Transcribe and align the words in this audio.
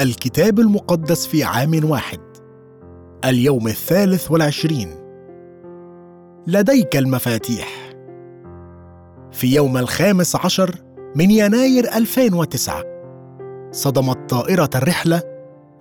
الكتاب 0.00 0.60
المقدس 0.60 1.26
في 1.26 1.44
عام 1.44 1.90
واحد. 1.90 2.20
اليوم 3.24 3.68
الثالث 3.68 4.30
والعشرين. 4.30 4.94
لديك 6.46 6.96
المفاتيح. 6.96 7.92
في 9.32 9.54
يوم 9.54 9.76
الخامس 9.76 10.36
عشر 10.36 10.74
من 11.16 11.30
يناير 11.30 11.96
2009 11.96 12.82
صدمت 13.70 14.30
طائرة 14.30 14.70
الرحلة 14.74 15.22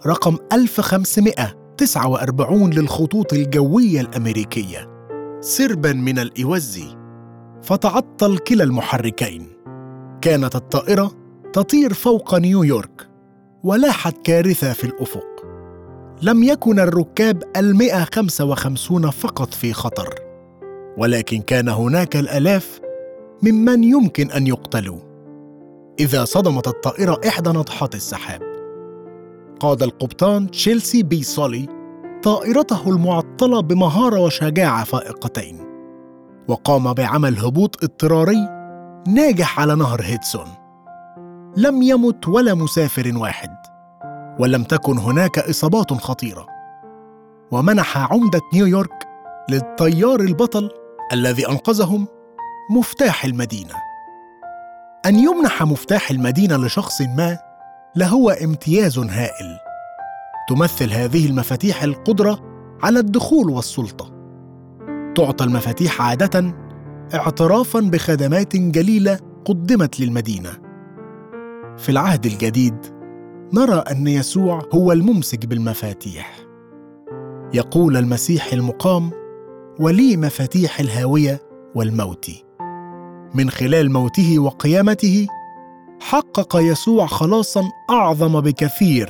رقم 0.07 0.37
1549 0.53 2.69
للخطوط 2.69 3.33
الجوية 3.33 4.01
الأمريكية 4.01 4.87
سربا 5.41 5.93
من 5.93 6.19
الإوزي 6.19 6.97
فتعطل 7.63 8.37
كلا 8.37 8.63
المحركين. 8.63 9.47
كانت 10.21 10.55
الطائرة 10.55 11.11
تطير 11.53 11.93
فوق 11.93 12.35
نيويورك. 12.35 13.16
ولاحت 13.63 14.15
كارثة 14.23 14.73
في 14.73 14.83
الأفق. 14.83 15.25
لم 16.21 16.43
يكن 16.43 16.79
الركاب 16.79 17.43
المئة 17.57 18.03
خمسة 18.13 18.45
وخمسون 18.45 19.09
فقط 19.09 19.53
في 19.53 19.73
خطر 19.73 20.15
ولكن 20.97 21.41
كان 21.41 21.69
هناك 21.69 22.15
الآلاف 22.15 22.79
ممن 23.43 23.83
يمكن 23.83 24.31
أن 24.31 24.47
يقتلوا. 24.47 24.99
إذا 25.99 26.25
صدمت 26.25 26.67
الطائرة 26.67 27.19
إحدى 27.27 27.51
ناطحات 27.51 27.95
السحاب. 27.95 28.41
قاد 29.59 29.83
القبطان 29.83 30.51
تشيلسي 30.51 31.03
بي 31.03 31.23
سولي 31.23 31.65
طائرته 32.23 32.89
المعطلة 32.89 33.61
بمهارة 33.61 34.19
وشجاعة 34.19 34.83
فائقتين 34.83 35.59
وقام 36.47 36.93
بعمل 36.93 37.37
هبوط 37.37 37.83
اضطراري 37.83 38.49
ناجح 39.07 39.59
على 39.59 39.75
نهر 39.75 40.01
هيدسون. 40.01 40.66
لم 41.57 41.81
يمت 41.81 42.27
ولا 42.27 42.53
مسافر 42.53 43.17
واحد 43.17 43.57
ولم 44.39 44.63
تكن 44.63 44.97
هناك 44.97 45.39
إصابات 45.39 45.93
خطيرة. 45.93 46.47
ومنح 47.51 47.97
عمدة 48.13 48.41
نيويورك 48.53 49.07
للطيار 49.49 50.19
البطل 50.19 50.69
الذي 51.13 51.49
أنقذهم 51.49 52.07
مفتاح 52.71 53.25
المدينة. 53.25 53.73
أن 55.05 55.15
يمنح 55.15 55.63
مفتاح 55.63 56.11
المدينة 56.11 56.57
لشخص 56.57 57.01
ما 57.01 57.37
لهو 57.95 58.29
امتياز 58.29 58.99
هائل. 58.99 59.57
تمثل 60.49 60.91
هذه 60.91 61.27
المفاتيح 61.27 61.83
القدرة 61.83 62.39
على 62.83 62.99
الدخول 62.99 63.49
والسلطة. 63.49 64.11
تعطى 65.15 65.45
المفاتيح 65.45 66.01
عادة 66.01 66.55
اعترافا 67.13 67.79
بخدمات 67.79 68.55
جليلة 68.55 69.19
قدمت 69.45 69.99
للمدينة. 69.99 70.66
في 71.77 71.89
العهد 71.89 72.25
الجديد 72.25 72.75
نرى 73.53 73.83
أن 73.91 74.07
يسوع 74.07 74.61
هو 74.73 74.91
الممسك 74.91 75.45
بالمفاتيح. 75.45 76.39
يقول 77.53 77.97
المسيح 77.97 78.53
المقام 78.53 79.11
ولي 79.79 80.17
مفاتيح 80.17 80.79
الهاوية 80.79 81.41
والموت. 81.75 82.31
من 83.33 83.49
خلال 83.49 83.91
موته 83.91 84.39
وقيامته 84.39 85.27
حقق 86.01 86.55
يسوع 86.55 87.05
خلاصا 87.05 87.63
أعظم 87.89 88.41
بكثير 88.41 89.09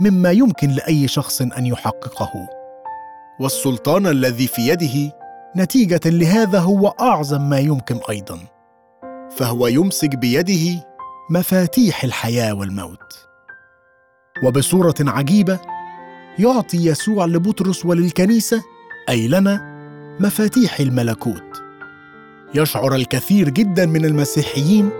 مما 0.00 0.30
يمكن 0.30 0.70
لأي 0.70 1.08
شخص 1.08 1.42
أن 1.42 1.66
يحققه. 1.66 2.32
والسلطان 3.40 4.06
الذي 4.06 4.46
في 4.46 4.68
يده 4.68 5.16
نتيجة 5.56 6.00
لهذا 6.06 6.58
هو 6.58 6.88
أعظم 6.88 7.48
ما 7.48 7.58
يمكن 7.58 8.00
أيضا. 8.10 8.38
فهو 9.30 9.66
يمسك 9.66 10.16
بيده 10.16 10.89
مفاتيح 11.32 12.04
الحياة 12.04 12.54
والموت. 12.54 13.28
وبصورة 14.44 14.94
عجيبة 15.00 15.60
يعطي 16.38 16.86
يسوع 16.86 17.26
لبطرس 17.26 17.86
وللكنيسة 17.86 18.62
أي 19.08 19.28
لنا 19.28 19.60
مفاتيح 20.20 20.80
الملكوت. 20.80 21.62
يشعر 22.54 22.94
الكثير 22.94 23.48
جدا 23.48 23.86
من 23.86 24.04
المسيحيين 24.04 24.90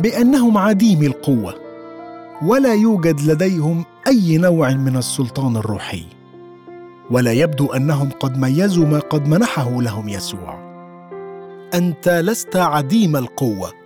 بأنهم 0.00 0.58
عديمي 0.58 1.06
القوة 1.06 1.54
ولا 2.42 2.74
يوجد 2.74 3.20
لديهم 3.20 3.84
أي 4.06 4.38
نوع 4.38 4.70
من 4.70 4.96
السلطان 4.96 5.56
الروحي. 5.56 6.04
ولا 7.10 7.32
يبدو 7.32 7.72
أنهم 7.72 8.10
قد 8.10 8.38
ميزوا 8.38 8.86
ما 8.86 8.98
قد 8.98 9.28
منحه 9.28 9.82
لهم 9.82 10.08
يسوع. 10.08 10.70
أنت 11.74 12.08
لست 12.08 12.56
عديم 12.56 13.16
القوة. 13.16 13.79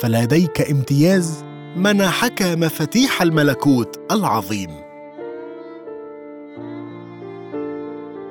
فلديك 0.00 0.70
امتياز 0.70 1.44
منحك 1.76 2.42
مفاتيح 2.42 3.22
الملكوت 3.22 4.00
العظيم. 4.10 4.70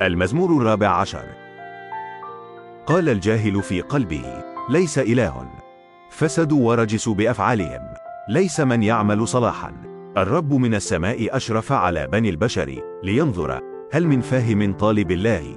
المزمور 0.02 0.58
الرابع 0.58 0.88
عشر. 0.88 1.26
قال 2.86 3.10
الجاهل 3.10 3.62
في 3.64 3.82
قلبه 3.82 4.44
ليس 4.70 5.00
إله. 5.00 5.48
فسدوا 6.10 6.68
ورجسوا 6.68 7.14
بأفعالهم 7.14 7.82
ليس 8.30 8.60
من 8.60 8.84
يعمل 8.84 9.28
صلاحا. 9.28 9.74
الرب 10.18 10.54
من 10.54 10.76
السماء 10.76 11.38
أشرف 11.38 11.72
على 11.72 12.08
بني 12.08 12.30
البشر 12.30 12.82
لينظر 13.04 13.60
هل 13.92 14.08
من 14.08 14.22
فاهم 14.22 14.74
طالب 14.74 15.12
الله؟ 15.12 15.56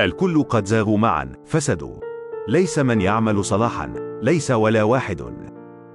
الكل 0.00 0.42
قد 0.42 0.64
زاغوا 0.64 0.98
معا 0.98 1.32
فسدوا. 1.46 2.00
ليس 2.48 2.78
من 2.78 3.00
يعمل 3.00 3.44
صلاحا. 3.44 4.07
ليس 4.22 4.50
ولا 4.50 4.82
واحد. 4.82 5.22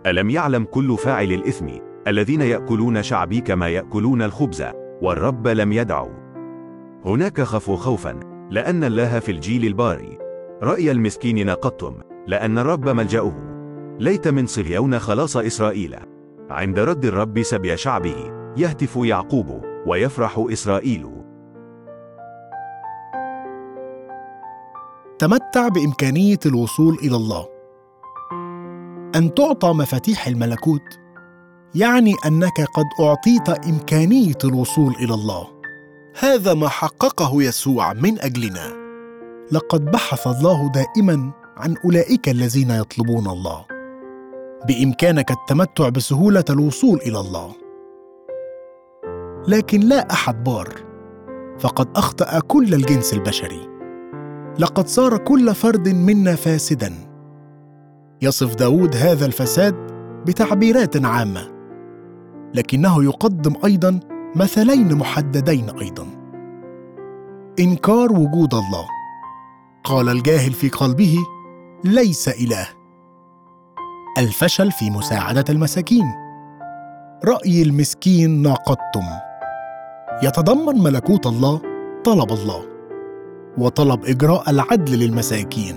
ألم 0.05 0.29
يعلم 0.29 0.63
كل 0.63 0.97
فاعل 0.97 1.31
الإثم؟ 1.31 1.67
الذين 2.07 2.41
يأكلون 2.41 3.03
شعبي 3.03 3.41
كما 3.41 3.67
يأكلون 3.67 4.21
الخبز 4.21 4.63
والرب 5.01 5.47
لم 5.47 5.71
يدعوا 5.71 6.13
هناك 7.05 7.41
خفوا 7.41 7.77
خوفا 7.77 8.19
لأن 8.51 8.83
الله 8.83 9.19
في 9.19 9.31
الجيل 9.31 9.65
الباري. 9.65 10.17
رأي 10.63 10.91
المسكين 10.91 11.45
نقضتم 11.45 11.95
لأن 12.27 12.57
الرب 12.57 12.89
ملجأه. 12.89 13.33
ليت 13.99 14.27
من 14.27 14.45
صهيون 14.45 14.99
خلاص 14.99 15.37
إسرائيل. 15.37 15.95
عند 16.49 16.79
رد 16.79 17.05
الرب 17.05 17.41
سبي 17.41 17.77
شعبه 17.77 18.15
يهتف 18.57 18.95
يعقوب 18.95 19.61
ويفرح 19.87 20.45
إسرائيل. 20.51 21.09
تمتع 25.19 25.67
بإمكانية 25.67 26.39
الوصول 26.45 26.93
إلى 26.93 27.15
الله. 27.15 27.52
أن 29.15 29.33
تعطى 29.33 29.67
مفاتيح 29.67 30.27
الملكوت 30.27 30.99
يعني 31.75 32.13
أنك 32.25 32.61
قد 32.75 32.85
أعطيت 33.05 33.49
إمكانية 33.49 34.37
الوصول 34.43 34.93
إلى 34.93 35.13
الله. 35.13 35.47
هذا 36.19 36.53
ما 36.53 36.67
حققه 36.67 37.43
يسوع 37.43 37.93
من 37.93 38.19
أجلنا. 38.19 38.83
لقد 39.51 39.85
بحث 39.85 40.27
الله 40.27 40.71
دائما 40.71 41.31
عن 41.57 41.75
أولئك 41.85 42.29
الذين 42.29 42.71
يطلبون 42.71 43.27
الله. 43.27 43.65
بإمكانك 44.67 45.31
التمتع 45.31 45.89
بسهولة 45.89 46.43
الوصول 46.49 46.99
إلى 46.99 47.19
الله. 47.19 47.51
لكن 49.47 49.79
لا 49.79 50.11
أحد 50.11 50.43
بار. 50.43 50.73
فقد 51.59 51.87
أخطأ 51.95 52.39
كل 52.39 52.73
الجنس 52.73 53.13
البشري. 53.13 53.69
لقد 54.59 54.87
صار 54.87 55.17
كل 55.17 55.55
فرد 55.55 55.89
منا 55.89 56.35
فاسدا. 56.35 57.12
يصف 58.23 58.55
داود 58.55 58.95
هذا 58.95 59.25
الفساد 59.25 59.75
بتعبيرات 60.25 61.05
عامة 61.05 61.51
لكنه 62.53 63.03
يقدم 63.03 63.53
أيضا 63.65 63.99
مثلين 64.35 64.95
محددين 64.95 65.69
أيضا. 65.81 66.07
إنكار 67.59 68.11
وجود 68.11 68.53
الله 68.53 68.85
قال 69.83 70.09
الجاهل 70.09 70.51
في 70.51 70.69
قلبه 70.69 71.17
ليس 71.83 72.29
إله. 72.29 72.67
الفشل 74.17 74.71
في 74.71 74.89
مساعدة 74.89 75.45
المساكين. 75.49 76.05
رأي 77.25 77.61
المسكين 77.61 78.41
ناقضتم. 78.41 79.05
يتضمن 80.23 80.83
ملكوت 80.83 81.27
الله 81.27 81.61
طلب 82.03 82.31
الله 82.31 82.63
وطلب 83.57 84.05
إجراء 84.05 84.49
العدل 84.49 84.99
للمساكين. 84.99 85.75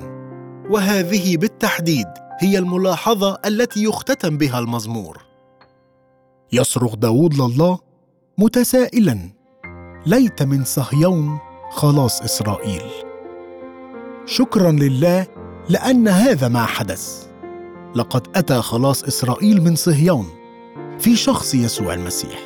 وهذه 0.71 1.37
بالتحديد 1.37 2.26
هي 2.39 2.59
الملاحظة 2.59 3.39
التي 3.47 3.85
يختتم 3.85 4.39
بها 4.39 4.59
المزمور. 4.59 5.19
يصرخ 6.53 6.95
داود 6.95 7.35
لله 7.35 7.79
متسائلا 8.39 9.19
ليت 10.07 10.43
من 10.43 10.65
صهيون 10.65 11.39
خلاص 11.71 12.23
إسرائيل. 12.23 12.83
شكرا 14.27 14.71
لله 14.71 15.27
لأن 15.69 16.09
هذا 16.09 16.49
ما 16.49 16.65
حدث. 16.67 17.27
لقد 17.95 18.27
أتى 18.35 18.63
خلاص 18.63 19.05
إسرائيل 19.05 19.63
من 19.63 19.77
صهيون 19.77 20.27
في 20.99 21.17
شخص 21.17 21.55
يسوع 21.55 21.95
المسيح. 21.95 22.39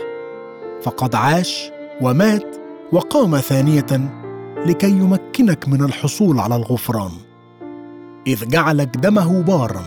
فقد 0.83 1.15
عاش 1.15 1.71
ومات 2.03 2.57
وقام 2.93 3.37
ثانية 3.39 4.11
لكي 4.67 4.91
يمكنك 4.91 5.69
من 5.69 5.85
الحصول 5.85 6.41
على 6.41 6.57
الغفران. 6.57 7.11
إذ 8.27 8.49
جعلك 8.49 8.97
دمه 8.97 9.43
بارا 9.43 9.85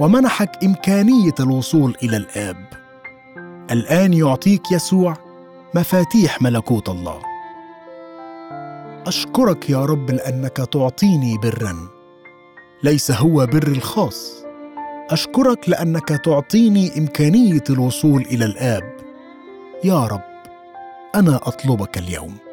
ومنحك 0.00 0.64
إمكانية 0.64 1.34
الوصول 1.40 1.96
إلى 2.02 2.16
الآب. 2.16 2.66
الآن 3.70 4.12
يعطيك 4.12 4.72
يسوع 4.72 5.16
مفاتيح 5.74 6.42
ملكوت 6.42 6.88
الله. 6.88 7.20
أشكرك 9.06 9.70
يا 9.70 9.84
رب 9.84 10.10
لأنك 10.10 10.56
تعطيني 10.56 11.38
برا. 11.38 11.88
ليس 12.82 13.10
هو 13.10 13.46
بري 13.46 13.72
الخاص. 13.72 14.44
أشكرك 15.10 15.68
لأنك 15.68 16.08
تعطيني 16.08 16.98
إمكانية 16.98 17.64
الوصول 17.70 18.22
إلى 18.22 18.44
الآب. 18.44 18.96
يا 19.84 20.06
رب 20.06 20.28
أنا 21.14 21.36
أطلبك 21.36 21.98
اليوم. 21.98 22.47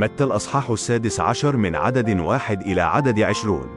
متى 0.00 0.24
الأصحاح 0.24 0.70
السادس 0.70 1.20
عشر 1.20 1.56
من 1.56 1.76
عدد 1.76 2.20
واحد 2.20 2.62
إلى 2.62 2.80
عدد 2.80 3.20
عشرون؟ 3.20 3.68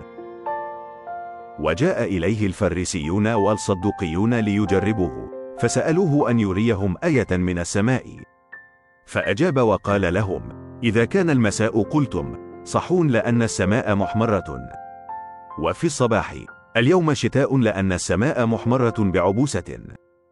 وجاء 1.60 2.04
إليه 2.04 2.48
الفريسيون 2.48 3.28
والصدوقيون 3.28 4.34
ليجربوه 4.34 5.32
فسألوه 5.60 6.32
أن 6.32 6.40
يريهم 6.40 6.96
آية 7.04 7.28
من 7.32 7.60
السماء. 7.60 8.04
فأجاب 9.06 9.58
وقال 9.58 10.14
لهم 10.14 10.42
إذا 10.84 11.06
كان 11.06 11.30
المساء 11.30 11.82
قلتم 11.82 12.36
صحون 12.64 13.08
لأن 13.08 13.42
السماء 13.42 13.96
محمرة. 13.96 14.60
وفي 15.60 15.84
الصباح 15.84 16.36
اليوم 16.78 17.14
شتاء 17.14 17.58
لأن 17.58 17.94
السماء 17.94 18.46
محمرة 18.46 18.96
بعبوسة. 19.00 19.80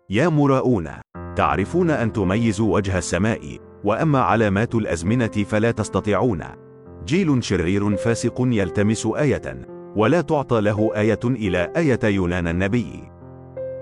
يا 0.10 0.30
مراؤون 0.30 0.90
تعرفون 1.36 1.90
أن 1.90 2.14
تميزوا 2.14 2.74
وجه 2.74 2.98
السماء؟ 2.98 3.71
وأما 3.84 4.20
علامات 4.20 4.76
الأزمنة 4.76 5.28
فلا 5.28 5.72
تستطيعون. 5.72 6.44
جيل 7.06 7.44
شرير 7.44 7.96
فاسق 7.96 8.36
يلتمس 8.40 9.08
آية 9.16 9.68
ولا 9.96 10.22
تعطى 10.22 10.62
له 10.62 10.92
آية 10.96 11.20
إلى 11.26 11.74
آية 11.78 12.00
يونان 12.04 12.48
النبي. 12.48 13.12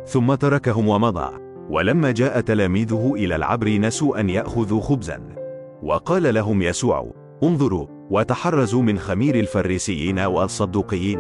ثم 0.06 0.34
تركهم 0.34 0.88
ومضى 0.88 1.38
ولما 1.70 2.12
جاء 2.12 2.42
تلاميذه 2.42 3.14
إلى 3.16 3.36
العبر 3.36 3.78
نسوا 3.78 4.20
أن 4.20 4.30
يأخذوا 4.30 4.82
خبزا. 4.82 5.22
وقال 5.84 6.34
لهم 6.34 6.62
يسوع 6.62 7.14
انظروا 7.44 7.88
وتحرزوا 8.10 8.82
من 8.82 9.00
خمير 9.00 9.36
الفريسيين 9.36 10.20
والصدوقيين. 10.20 11.20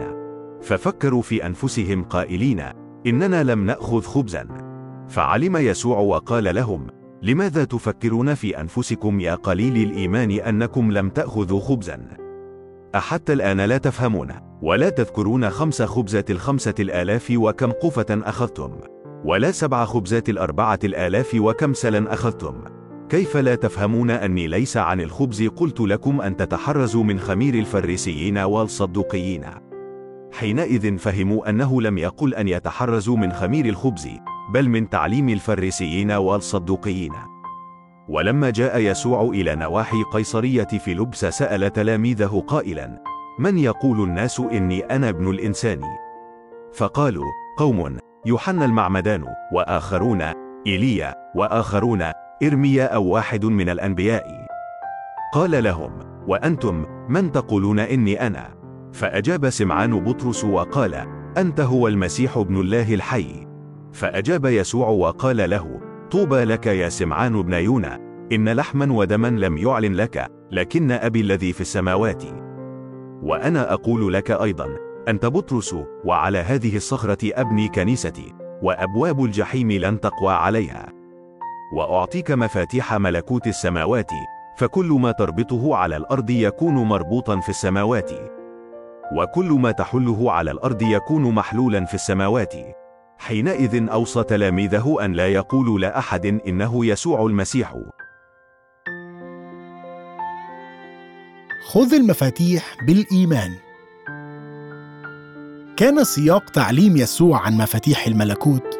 ففكروا 0.61 1.21
في 1.21 1.45
أنفسهم 1.45 2.03
قائلين 2.03 2.63
إننا 3.07 3.43
لم 3.43 3.65
نأخذ 3.65 4.01
خبزا. 4.01 4.47
فعلم 5.07 5.57
يسوع 5.57 5.99
وقال 5.99 6.55
لهم 6.55 6.87
لماذا 7.21 7.63
تفكرون 7.63 8.33
في 8.33 8.61
أنفسكم 8.61 9.19
يا 9.19 9.35
قليل 9.35 9.89
الإيمان 9.89 10.31
أنكم 10.31 10.91
لم 10.91 11.09
تأخذوا 11.09 11.59
خبزا؟ 11.59 12.07
أحتى 12.95 13.33
الآن 13.33 13.61
لا 13.61 13.77
تفهمون 13.77 14.31
ولا 14.61 14.89
تذكرون 14.89 15.49
خمس 15.49 15.81
خبزات 15.81 16.31
الخمسة 16.31 16.73
الآلاف 16.79 17.33
وكم 17.35 17.71
قفة 17.71 18.05
أخذتم 18.09 18.71
ولا 19.25 19.51
سبع 19.51 19.85
خبزات 19.85 20.29
الأربعة 20.29 20.79
الآلاف 20.83 21.35
وكم 21.39 21.73
سلا 21.73 22.13
أخذتم. 22.13 22.63
كيف 23.09 23.37
لا 23.37 23.55
تفهمون 23.55 24.11
أني 24.11 24.47
ليس 24.47 24.77
عن 24.77 25.01
الخبز؟ 25.01 25.43
قلت 25.43 25.79
لكم 25.79 26.21
أن 26.21 26.37
تتحرزوا 26.37 27.03
من 27.03 27.19
خمير 27.19 27.53
الفريسيين 27.53 28.37
والصدوقيين 28.37 29.45
حينئذ 30.31 30.97
فهموا 30.97 31.49
أنه 31.49 31.81
لم 31.81 31.97
يقل 31.97 32.33
أن 32.33 32.47
يتحرزوا 32.47 33.17
من 33.17 33.31
خمير 33.31 33.65
الخبز. 33.65 34.07
بل 34.53 34.69
من 34.69 34.89
تعليم 34.89 35.29
الفريسيين 35.29 36.11
والصدوقيين. 36.11 37.13
ولما 38.09 38.49
جاء 38.49 38.79
يسوع 38.79 39.21
إلى 39.21 39.55
نواحي 39.55 40.03
قيصرية 40.13 40.67
فيلبس 40.67 41.25
سأل 41.25 41.73
تلاميذه 41.73 42.43
قائلا 42.47 43.03
من 43.39 43.57
يقول 43.57 44.03
الناس 44.03 44.39
إني 44.39 44.81
أنا 44.81 45.09
ابن 45.09 45.29
الإنسان؟ 45.29 45.81
فقالوا 46.73 47.25
قوم 47.57 47.97
يوحنا 48.25 48.65
المعمدان 48.65 49.25
وآخرون 49.53 50.21
إيليا 50.67 51.15
وآخرون 51.35 52.11
إرميا 52.43 52.85
أو 52.85 53.05
واحد 53.05 53.45
من 53.45 53.69
الأنبياء. 53.69 54.47
قال 55.33 55.63
لهم 55.63 55.91
وأنتم 56.27 56.85
من 57.09 57.31
تقولون 57.31 57.79
إني 57.79 58.27
أنا؟ 58.27 58.49
فأجاب 58.93 59.49
سمعان 59.49 60.03
بطرس 60.03 60.45
وقال 60.45 60.95
أنت 61.37 61.59
هو 61.59 61.87
المسيح 61.87 62.37
ابن 62.37 62.59
الله 62.59 62.93
الحي. 62.93 63.48
فأجاب 63.93 64.45
يسوع 64.45 64.87
وقال 64.87 65.49
له 65.49 65.79
طوبى 66.11 66.43
لك 66.43 66.67
يا 66.67 66.89
سمعان 66.89 67.41
بن 67.41 67.53
يونا 67.53 67.99
إن 68.31 68.49
لحما 68.49 68.93
ودما 68.93 69.27
لم 69.27 69.57
يعلن 69.57 69.95
لك 69.95 70.27
لكن 70.51 70.91
أبي 70.91 71.21
الذي 71.21 71.53
في 71.53 71.61
السماوات. 71.61 72.23
وأنا 73.23 73.73
أقول 73.73 74.13
لك 74.13 74.31
أيضا 74.31 74.67
أنت 75.07 75.25
بطرس 75.25 75.75
وعلى 76.05 76.37
هذه 76.37 76.75
الصخرة 76.75 77.17
أبني 77.23 77.67
كنيستي 77.67 78.35
وأبواب 78.63 79.23
الجحيم 79.23 79.71
لن 79.71 79.99
تقوى 79.99 80.33
عليها. 80.33 80.87
وأعطيك 81.75 82.31
مفاتيح 82.31 82.93
ملكوت 82.93 83.47
السماوات 83.47 84.11
فكل 84.57 84.97
ما 85.01 85.11
تربطه 85.11 85.75
على 85.75 85.97
الأرض 85.97 86.29
يكون 86.29 86.73
مربوطا 86.75 87.39
في 87.39 87.49
السماوات. 87.49 88.11
وكل 89.17 89.51
ما 89.51 89.71
تحله 89.71 90.31
على 90.31 90.51
الأرض 90.51 90.81
يكون 90.81 91.33
محلولا 91.33 91.85
في 91.85 91.93
السماوات. 91.93 92.53
حينئذ 93.19 93.89
أوصى 93.89 94.23
تلاميذه 94.23 94.97
أن 95.05 95.13
لا 95.13 95.27
يقولوا 95.27 95.79
لأحد 95.79 96.25
إنه 96.25 96.85
يسوع 96.85 97.25
المسيح. 97.25 97.75
خذ 101.67 101.93
المفاتيح 101.93 102.77
بالإيمان. 102.87 103.49
كان 105.77 106.03
سياق 106.03 106.49
تعليم 106.49 106.97
يسوع 106.97 107.41
عن 107.41 107.57
مفاتيح 107.57 108.07
الملكوت 108.07 108.79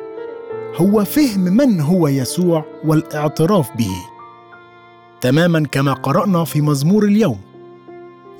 هو 0.75 1.05
فهم 1.05 1.39
من 1.39 1.81
هو 1.81 2.07
يسوع 2.07 2.65
والاعتراف 2.85 3.77
به. 3.77 3.95
تماما 5.21 5.67
كما 5.71 5.93
قرأنا 5.93 6.43
في 6.43 6.61
مزمور 6.61 7.03
اليوم. 7.03 7.41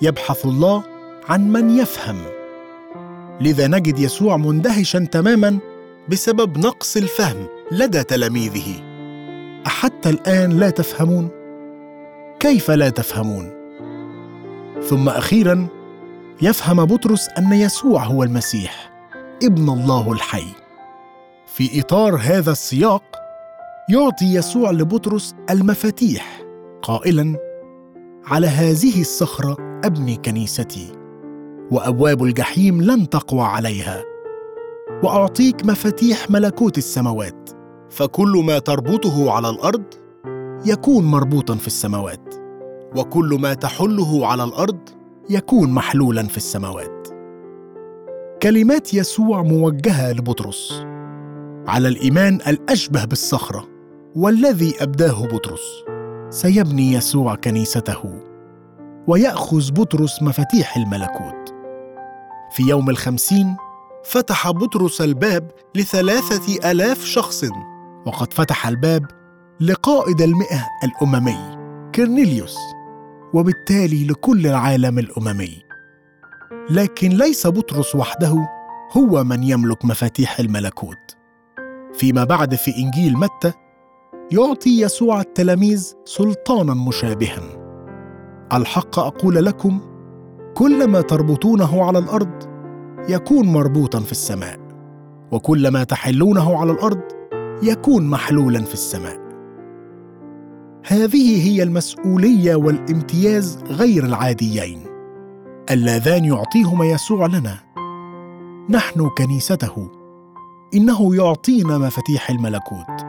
يبحث 0.01 0.45
الله 0.45 0.83
عن 1.29 1.51
من 1.51 1.69
يفهم. 1.69 2.17
لذا 3.41 3.67
نجد 3.67 3.99
يسوع 3.99 4.37
مندهشا 4.37 4.99
تماما 4.99 5.59
بسبب 6.11 6.57
نقص 6.57 6.97
الفهم 6.97 7.47
لدى 7.71 8.03
تلاميذه. 8.03 8.83
احتى 9.67 10.09
الآن 10.09 10.50
لا 10.51 10.69
تفهمون؟ 10.69 11.29
كيف 12.39 12.71
لا 12.71 12.89
تفهمون؟ 12.89 13.50
ثم 14.83 15.09
أخيرا 15.09 15.67
يفهم 16.41 16.85
بطرس 16.85 17.29
أن 17.38 17.53
يسوع 17.53 18.03
هو 18.03 18.23
المسيح 18.23 18.91
ابن 19.44 19.69
الله 19.69 20.11
الحي. 20.11 20.47
في 21.47 21.79
إطار 21.79 22.16
هذا 22.16 22.51
السياق 22.51 23.04
يعطي 23.89 24.25
يسوع 24.35 24.71
لبطرس 24.71 25.35
المفاتيح 25.49 26.42
قائلا 26.81 27.35
على 28.25 28.47
هذه 28.47 29.01
الصخرة 29.01 29.57
أبني 29.83 30.16
كنيستي 30.16 30.92
وأبواب 31.71 32.23
الجحيم 32.23 32.81
لن 32.81 33.09
تقوى 33.09 33.44
عليها. 33.44 34.04
وأعطيك 35.03 35.65
مفاتيح 35.65 36.31
ملكوت 36.31 36.77
السماوات. 36.77 37.49
فكل 37.89 38.44
ما 38.45 38.59
تربطه 38.59 39.31
على 39.31 39.49
الأرض 39.49 39.83
يكون 40.65 41.06
مربوطا 41.06 41.56
في 41.56 41.68
السماوات. 41.68 42.35
وكل 42.97 43.37
ما 43.41 43.53
تحله 43.53 44.27
على 44.27 44.44
الأرض 44.44 44.79
يكون 45.29 45.71
محلولا 45.71 46.23
في 46.23 46.37
السماوات. 46.37 47.07
كلمات 48.41 48.94
يسوع 48.94 49.41
موجهة 49.41 50.11
لبطرس. 50.11 50.85
على 51.68 51.87
الإيمان 51.87 52.39
الأشبه 52.47 53.06
بالصخرة 53.06 53.68
والذي 54.15 54.83
أبداه 54.83 55.27
بطرس. 55.27 55.83
سيبني 56.29 56.94
يسوع 56.94 57.35
كنيسته. 57.35 58.19
ويأخذ 59.07 59.71
بطرس 59.71 60.23
مفاتيح 60.23 60.77
الملكوت. 60.77 61.56
في 62.51 62.63
يوم 62.63 62.89
الخمسين 62.89 63.56
فتح 64.09 64.51
بطرس 64.51 65.01
الباب 65.01 65.51
لثلاثة 65.75 66.71
ألاف 66.71 67.06
شخص 67.06 67.45
وقد 68.06 68.33
فتح 68.33 68.68
الباب 68.68 69.06
لقائد 69.59 70.21
المئة 70.21 70.66
الأممي 70.83 71.57
كرنيليوس 71.95 72.57
وبالتالي 73.33 74.07
لكل 74.07 74.47
العالم 74.47 74.99
الأممي. 74.99 75.63
لكن 76.69 77.09
ليس 77.09 77.47
بطرس 77.47 77.95
وحده 77.95 78.49
هو 78.97 79.23
من 79.23 79.44
يملك 79.44 79.85
مفاتيح 79.85 80.39
الملكوت. 80.39 81.18
فيما 81.94 82.23
بعد 82.23 82.56
في 82.56 82.71
إنجيل 82.78 83.18
متى 83.18 83.54
يعطي 84.31 84.81
يسوع 84.81 85.21
التلاميذ 85.21 85.94
سلطانا 86.06 86.73
مشابها. 86.73 87.42
الحق 88.54 88.99
أقول 88.99 89.45
لكم 89.45 89.81
كل 90.56 90.87
ما 90.87 91.01
تربطونه 91.01 91.85
على 91.85 91.99
الأرض 91.99 92.48
يكون 93.09 93.47
مربوطا 93.47 93.99
في 93.99 94.11
السماء 94.11 94.59
وكل 95.31 95.68
ما 95.68 95.83
تحلونه 95.83 96.57
على 96.57 96.71
الأرض 96.71 97.01
يكون 97.63 98.07
محلولا 98.07 98.63
في 98.63 98.73
السماء. 98.73 99.19
هذه 100.87 101.47
هي 101.47 101.63
المسؤولية 101.63 102.56
والامتياز 102.56 103.63
غير 103.63 104.06
العاديين. 104.06 104.79
اللذان 105.71 106.25
يعطيهما 106.25 106.85
يسوع 106.85 107.25
لنا. 107.25 107.59
نحن 108.69 109.09
كنيسته. 109.18 109.91
إنه 110.73 111.15
يعطينا 111.15 111.77
مفاتيح 111.77 112.29
الملكوت. 112.29 113.06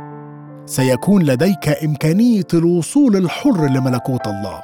سيكون 0.67 1.23
لديك 1.23 1.69
إمكانية 1.85 2.47
الوصول 2.55 3.17
الحر 3.17 3.67
لملكوت 3.67 4.27
الله. 4.27 4.63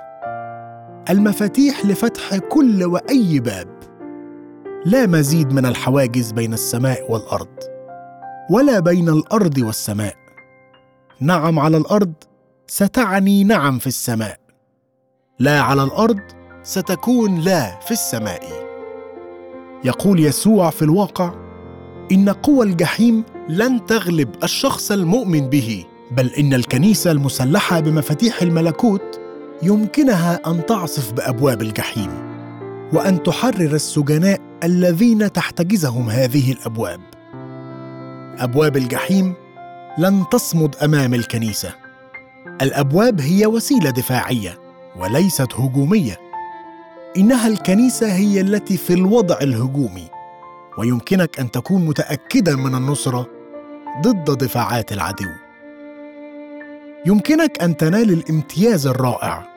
المفاتيح 1.11 1.87
لفتح 1.87 2.37
كل 2.37 2.85
وأي 2.85 3.41
باب. 3.41 3.86
لا 4.87 5.07
مزيد 5.07 5.53
من 5.53 5.67
الحواجز 5.67 6.33
بين 6.33 6.53
السماء 6.53 7.13
والأرض 7.13 7.49
ولا 8.51 8.81
بين 8.81 9.09
الأرض 9.09 9.59
والسماء. 9.59 10.15
نعم 11.21 11.59
على 11.59 11.77
الأرض 11.77 12.13
ستعني 12.67 13.45
نعم 13.45 13.79
في 13.79 13.87
السماء. 13.87 14.39
لا 15.39 15.61
على 15.61 15.83
الأرض 15.83 16.21
ستكون 16.63 17.41
لا 17.41 17.81
في 17.81 17.91
السماء. 17.91 18.43
يقول 19.85 20.21
يسوع 20.21 20.71
في 20.71 20.83
الواقع 20.83 21.35
إن 22.13 22.29
قوى 22.29 22.67
الجحيم 22.67 23.25
لن 23.49 23.87
تغلب 23.87 24.29
الشخص 24.45 24.93
المؤمن 24.93 25.49
به 25.51 25.85
بل 26.11 26.27
إن 26.27 26.55
الكنيسة 26.55 27.11
المسلحة 27.11 27.81
بمفاتيح 27.81 28.43
الملكوت 28.43 29.21
يمكنها 29.63 30.41
أن 30.47 30.67
تعصف 30.67 31.13
بأبواب 31.13 31.63
الجحيم 31.63 32.11
وأن 32.93 33.23
تحرر 33.23 33.75
السجناء 33.75 34.46
الذين 34.65 35.33
تحتجزهم 35.33 36.11
هذه 36.11 36.53
الأبواب. 36.53 37.01
أبواب 38.39 38.77
الجحيم 38.77 39.35
لن 39.99 40.25
تصمد 40.33 40.77
أمام 40.77 41.15
الكنيسة. 41.15 41.75
الأبواب 42.63 43.21
هي 43.21 43.47
وسيلة 43.47 43.91
دفاعية 43.91 44.59
وليست 44.97 45.55
هجومية. 45.55 46.17
إنها 47.17 47.49
الكنيسة 47.49 48.13
هي 48.13 48.41
التي 48.41 48.77
في 48.77 48.93
الوضع 48.93 49.39
الهجومي 49.43 50.09
ويمكنك 50.79 51.41
أن 51.41 51.51
تكون 51.51 51.87
متاكدا 51.87 52.57
من 52.57 52.75
النصره 52.75 53.27
ضد 54.03 54.39
دفاعات 54.39 54.93
العدو. 54.93 55.31
يمكنك 57.07 57.63
أن 57.63 57.77
تنال 57.77 58.13
الامتياز 58.13 58.87
الرائع 58.87 59.56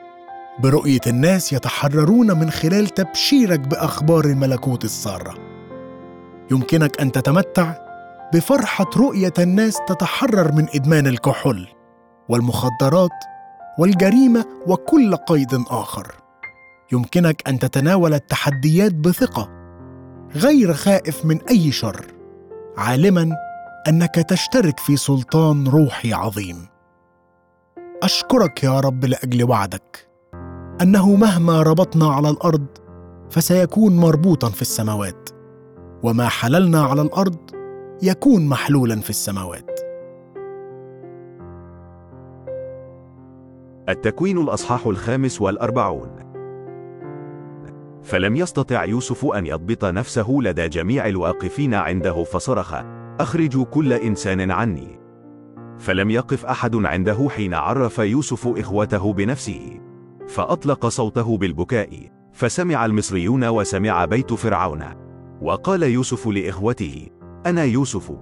برؤية 0.58 1.00
الناس 1.06 1.52
يتحررون 1.52 2.38
من 2.38 2.50
خلال 2.50 2.88
تبشيرك 2.88 3.60
بأخبار 3.60 4.24
الملكوت 4.24 4.84
السارة. 4.84 5.34
يمكنك 6.50 7.00
أن 7.00 7.12
تتمتع 7.12 7.74
بفرحة 8.34 8.90
رؤية 8.96 9.32
الناس 9.38 9.78
تتحرر 9.88 10.52
من 10.52 10.66
إدمان 10.74 11.06
الكحول 11.06 11.68
والمخدرات 12.28 13.10
والجريمة 13.78 14.44
وكل 14.66 15.16
قيد 15.16 15.64
آخر. 15.70 16.14
يمكنك 16.92 17.48
أن 17.48 17.58
تتناول 17.58 18.14
التحديات 18.14 18.94
بثقة 18.94 19.48
غير 20.34 20.74
خائف 20.74 21.24
من 21.24 21.40
أي 21.42 21.72
شر 21.72 22.06
عالما 22.76 23.36
أنك 23.88 24.14
تشترك 24.14 24.78
في 24.80 24.96
سلطان 24.96 25.68
روحي 25.68 26.12
عظيم. 26.12 26.66
أشكرك 28.02 28.64
يا 28.64 28.80
رب 28.80 29.04
لأجل 29.04 29.50
وعدك. 29.50 30.09
أنه 30.82 31.16
مهما 31.16 31.62
ربطنا 31.62 32.06
على 32.06 32.30
الأرض 32.30 32.66
فسيكون 33.30 33.96
مربوطا 33.96 34.48
في 34.50 34.62
السماوات 34.62 35.28
وما 36.02 36.28
حللنا 36.28 36.82
على 36.82 37.02
الأرض 37.02 37.36
يكون 38.02 38.48
محلولا 38.48 39.00
في 39.00 39.10
السماوات. 39.10 39.80
التكوين 43.88 44.38
الأصحاح 44.38 44.86
الخامس 44.86 45.40
والأربعون. 45.40 46.10
فلم 48.02 48.36
يستطع 48.36 48.84
يوسف 48.84 49.26
أن 49.26 49.46
يضبط 49.46 49.84
نفسه 49.84 50.38
لدى 50.42 50.68
جميع 50.68 51.08
الواقفين 51.08 51.74
عنده 51.74 52.24
فصرخ 52.24 52.74
أخرجوا 53.20 53.64
كل 53.64 53.92
إنسان 53.92 54.50
عني. 54.50 55.00
فلم 55.78 56.10
يقف 56.10 56.46
أحد 56.46 56.76
عنده 56.76 57.28
حين 57.30 57.54
عرف 57.54 57.98
يوسف 57.98 58.58
إخوته 58.58 59.12
بنفسه. 59.12 59.89
فأطلق 60.30 60.86
صوته 60.86 61.36
بالبكاء 61.36 62.10
فسمع 62.32 62.86
المصريون 62.86 63.44
وسمع 63.44 64.04
بيت 64.04 64.32
فرعون. 64.32 64.84
وقال 65.42 65.82
يوسف 65.82 66.28
لإخوته 66.28 67.06
أنا 67.46 67.64
يوسف. 67.64 68.12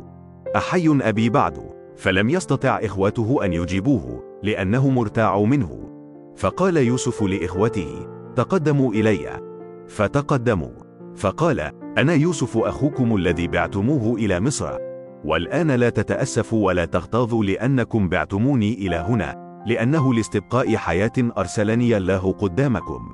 أحي 0.56 0.98
أبي 1.02 1.28
بعد. 1.30 1.58
فلم 1.96 2.30
يستطع 2.30 2.78
إخوته 2.82 3.44
أن 3.44 3.52
يجيبوه 3.52 4.22
لأنه 4.42 4.88
مرتاع 4.90 5.40
منه. 5.40 5.90
فقال 6.36 6.76
يوسف 6.76 7.22
لإخوته 7.22 8.06
تقدموا 8.36 8.92
إلي. 8.92 9.40
فتقدموا. 9.88 10.72
فقال 11.16 11.60
أنا 11.98 12.14
يوسف 12.14 12.56
أخوكم 12.56 13.16
الذي 13.16 13.48
بعتموه 13.48 14.16
إلى 14.16 14.40
مصر. 14.40 14.78
والآن 15.24 15.70
لا 15.70 15.90
تتأسفوا 15.90 16.66
ولا 16.66 16.84
تغتاظوا 16.84 17.44
لأنكم 17.44 18.08
بعتموني 18.08 18.74
إلى 18.74 18.96
هنا. 18.96 19.47
لأنه 19.66 20.14
لاستبقاء 20.14 20.76
حياة 20.76 21.12
أرسلني 21.38 21.96
الله 21.96 22.32
قدامكم. 22.32 23.12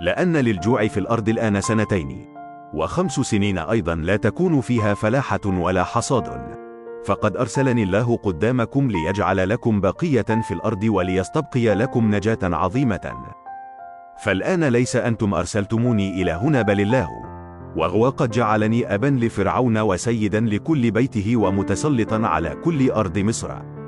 لأن 0.00 0.36
للجوع 0.36 0.86
في 0.86 1.00
الأرض 1.00 1.28
الآن 1.28 1.60
سنتين 1.60 2.26
وخمس 2.74 3.12
سنين 3.12 3.58
أيضا 3.58 3.94
لا 3.94 4.16
تكون 4.16 4.60
فيها 4.60 4.94
فلاحة 4.94 5.40
ولا 5.46 5.84
حصاد. 5.84 6.60
فقد 7.06 7.36
أرسلني 7.36 7.82
الله 7.82 8.16
قدامكم 8.16 8.90
ليجعل 8.90 9.48
لكم 9.48 9.80
بقية 9.80 10.40
في 10.48 10.54
الأرض 10.54 10.84
وليستبقي 10.84 11.74
لكم 11.74 12.14
نجاة 12.14 12.38
عظيمة. 12.42 13.24
فالآن 14.24 14.64
ليس 14.64 14.96
أنتم 14.96 15.34
أرسلتموني 15.34 16.22
إلى 16.22 16.32
هنا 16.32 16.62
بل 16.62 16.80
الله. 16.80 17.08
وهو 17.76 18.08
قد 18.08 18.30
جعلني 18.30 18.94
أبا 18.94 19.06
لفرعون 19.06 19.78
وسيدا 19.78 20.40
لكل 20.40 20.90
بيته 20.90 21.36
ومتسلطا 21.36 22.26
على 22.26 22.56
كل 22.64 22.90
أرض 22.90 23.18
مصر. 23.18 23.79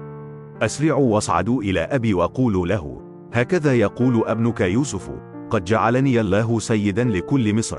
أسرعوا 0.62 1.14
واصعدوا 1.14 1.62
إلى 1.62 1.81
أبي 1.81 2.14
وقولوا 2.14 2.66
له 2.66 3.02
هكذا 3.33 3.75
يقول 3.75 4.23
ابنك 4.26 4.61
يوسف 4.61 5.11
قد 5.50 5.64
جعلني 5.64 6.21
الله 6.21 6.59
سيدا 6.59 7.04
لكل 7.04 7.54
مصر. 7.54 7.78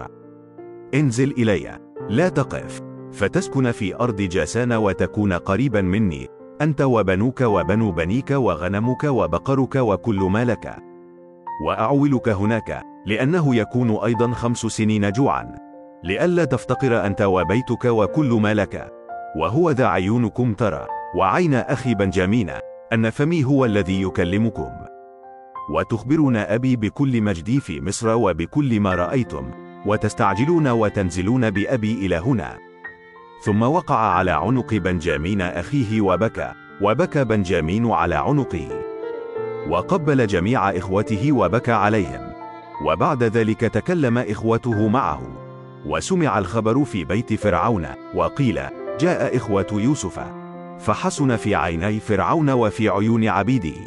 انزل 0.93 1.31
إلي. 1.31 1.79
لا 2.09 2.29
تقف. 2.29 2.81
فتسكن 3.11 3.71
في 3.71 3.95
أرض 3.95 4.15
جاسان 4.15 4.73
وتكون 4.73 5.33
قريبا 5.33 5.81
مني 5.81 6.27
أنت 6.61 6.81
وبنوك 6.81 7.41
وبنو 7.41 7.91
بنيك 7.91 8.31
وغنمك 8.31 9.03
وبقرك 9.03 9.75
وكل 9.75 10.19
ما 10.19 10.45
لك 10.45 10.75
وأعولك 11.65 12.29
هناك 12.29 12.81
لأنه 13.05 13.55
يكون 13.55 13.91
أيضا 13.91 14.31
خمس 14.31 14.57
سنين 14.57 15.11
جوعا. 15.11 15.55
لئلا 16.03 16.45
تفتقر 16.45 17.05
أنت 17.05 17.21
وبيتك 17.21 17.85
وكل 17.85 18.39
ما 18.41 18.53
لك 18.53 18.91
وهو 19.39 19.71
ذا 19.71 19.85
عيونكم 19.85 20.53
ترى 20.53 20.85
وعين 21.15 21.53
أخي 21.53 21.95
بنجامين. 21.95 22.51
أن 22.93 23.09
فمي 23.09 23.43
هو 23.43 23.65
الذي 23.65 24.01
يكلمكم. 24.01 24.69
وتخبرون 25.69 26.35
أبي 26.35 26.75
بكل 26.75 27.21
مجدي 27.21 27.59
في 27.59 27.81
مصر 27.81 28.15
وبكل 28.15 28.79
ما 28.79 28.95
رأيتم 28.95 29.51
وتستعجلون 29.85 30.67
وتنزلون 30.67 31.49
بأبي 31.49 31.93
إلى 31.93 32.15
هنا. 32.15 32.57
ثم 33.45 33.61
وقع 33.61 33.95
على 33.95 34.31
عنق 34.31 34.73
بنجامين 34.73 35.41
أخيه 35.41 36.01
وبكى 36.01 36.53
وبكى 36.81 37.23
بنجامين 37.23 37.91
على 37.91 38.15
عنقه. 38.15 38.69
وقبل 39.69 40.27
جميع 40.27 40.69
إخوته 40.69 41.31
وبكى 41.31 41.71
عليهم. 41.71 42.33
وبعد 42.85 43.23
ذلك 43.23 43.59
تكلم 43.59 44.17
إخوته 44.17 44.87
معه. 44.87 45.21
وسمع 45.85 46.39
الخبر 46.39 46.85
في 46.85 47.05
بيت 47.05 47.33
فرعون 47.33 47.87
وقيل 48.15 48.59
جاء 48.99 49.37
إخوة 49.37 49.67
يوسف. 49.71 50.42
فحسن 50.83 51.35
في 51.35 51.55
عيني 51.55 51.99
فرعون 51.99 52.49
وفي 52.49 52.89
عيون 52.89 53.27
عبيده 53.27 53.79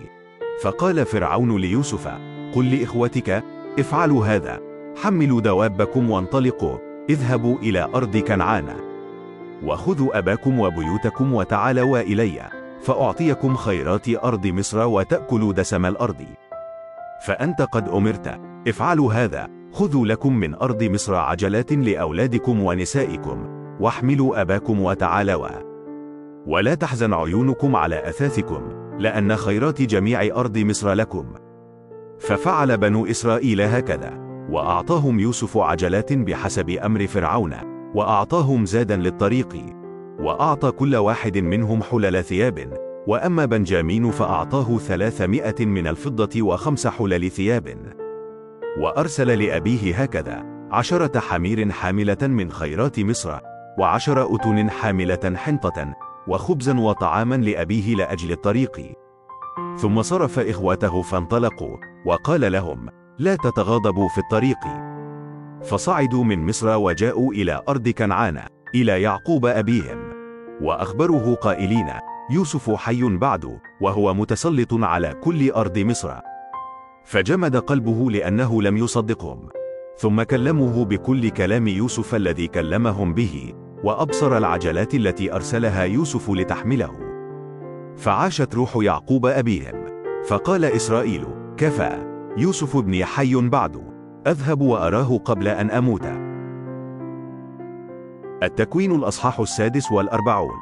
فقال 0.63 1.07
فرعون 1.07 1.57
ليوسف 1.57 2.09
قل 2.55 2.71
لإخوتك 2.71 3.45
افعلوا 3.79 4.27
هذا. 4.27 4.61
حملوا 5.03 5.41
دوابكم 5.41 6.11
وانطلقوا. 6.11 6.79
اذهبوا 7.11 7.59
إلى 7.59 7.89
أرض 7.95 8.17
كنعان. 8.17 8.69
وخذوا 9.65 10.19
أباكم 10.19 10.61
وبيوتكم 10.61 11.35
وتعالوا 11.35 12.01
إلي. 12.01 12.51
فأعطيكم 12.83 13.57
خيرات 13.57 14.09
أرض 14.09 14.47
مصر 14.47 14.87
وتأكلوا 14.87 15.53
دسم 15.53 15.87
الأرض. 15.87 16.25
فأنت 17.27 17.63
قد 17.63 17.89
أمرت. 17.89 18.41
افعلوا 18.69 19.13
هذا. 19.13 19.49
خذوا 19.73 20.07
لكم 20.07 20.37
من 20.37 20.55
أرض 20.55 20.83
مصر 20.83 21.15
عجلات 21.15 21.73
لأولادكم 21.73 22.61
ونسائكم. 22.61 23.47
واحملوا 23.81 24.41
أباكم 24.41 24.81
وتعالوا. 24.81 25.66
ولا 26.47 26.75
تحزن 26.75 27.15
عيونكم 27.15 27.77
على 27.77 28.09
أثاثكم 28.09 28.63
لأن 28.99 29.37
خيرات 29.37 29.83
جميع 29.83 30.23
أرض 30.23 30.59
مصر 30.59 30.93
لكم. 30.93 31.35
ففعل 32.19 32.79
بنو 32.79 33.07
إسرائيل 33.07 33.61
هكذا 33.61 34.27
وأعطاهم 34.51 35.21
يوسف 35.21 35.57
عجلات 35.57 36.13
بحسب 36.13 36.71
أمر 36.71 37.07
فرعون 37.07 37.55
وأعطاهم 37.95 38.67
زادا 38.67 38.97
للطريق 38.97 39.57
وأعطى 40.21 40.71
كل 40.71 40.97
واحد 40.97 41.39
منهم 41.39 41.83
حلل 41.83 42.25
ثياب 42.25 42.87
وأما 43.07 43.45
بنجامين 43.45 44.11
فأعطاه 44.11 44.79
ثلاثمائة 44.79 45.67
من 45.67 45.87
الفضة 45.87 46.43
وخمس 46.43 46.87
حلل 46.87 47.31
ثياب. 47.31 47.77
وأرسل 48.81 49.45
لأبيه 49.45 49.97
هكذا 50.03 50.43
عشرة 50.71 51.21
حمير 51.21 51.71
حاملة 51.71 52.19
من 52.23 52.51
خيرات 52.51 53.01
مصر 53.01 53.39
وعشر 53.79 54.35
أتن 54.35 54.71
حاملة 54.71 55.37
حنطة 55.37 56.06
وخبزا 56.29 56.81
وطعاما 56.81 57.35
لأبيه 57.35 57.95
لأجل 57.95 58.33
الطريق. 58.33 58.93
ثم 59.77 60.03
صرف 60.03 60.39
إخوته 60.39 61.03
فانطلقوا 61.03 61.77
وقال 62.07 62.53
لهم 62.53 62.89
لا 63.19 63.37
تتغاضبوا 63.37 64.09
في 64.09 64.19
الطريق. 64.19 64.59
فصعدوا 65.63 66.25
من 66.25 66.47
مصر 66.47 66.77
وجاءوا 66.77 67.33
إلى 67.33 67.63
أرض 67.69 67.89
كنعان 67.89 68.43
إلى 68.75 69.03
يعقوب 69.03 69.47
أبيهم. 69.47 69.99
وأخبروه 70.63 71.35
قائلين 71.35 71.87
يوسف 72.31 72.71
حي 72.75 73.03
بعد 73.03 73.59
وهو 73.81 74.15
متسلط 74.15 74.75
على 74.75 75.15
كل 75.25 75.51
أرض 75.51 75.79
مصر. 75.79 76.15
فجمد 77.05 77.57
قلبه 77.57 78.11
لأنه 78.11 78.63
لم 78.63 78.77
يصدقهم. 78.77 79.49
ثم 79.97 80.23
كلموه 80.23 80.85
بكل 80.85 81.29
كلام 81.29 81.69
يوسف 81.69 82.15
الذي 82.15 82.49
كلمهم 82.49 83.15
به. 83.15 83.66
وأبصر 83.85 84.39
العجلات 84.39 84.95
التي 84.95 85.33
أرسلها 85.33 85.85
يوسف 85.85 86.31
لتحمله. 86.31 86.93
فعاشت 87.97 88.55
روح 88.55 88.77
يعقوب 88.77 89.27
أبيهم. 89.27 89.87
فقال 90.29 90.65
إسرائيل 90.65 91.27
كفى. 91.57 92.17
يوسف 92.37 92.77
ابني 92.77 93.05
حي 93.05 93.35
بعد. 93.35 93.83
أذهب 94.27 94.61
وأراه 94.61 95.19
قبل 95.19 95.49
أن 95.49 95.71
أموت. 95.71 96.07
التكوين 98.43 98.93
الأصحاح 98.95 99.41
السادس 99.41 99.93
والأربعون. 99.93 100.59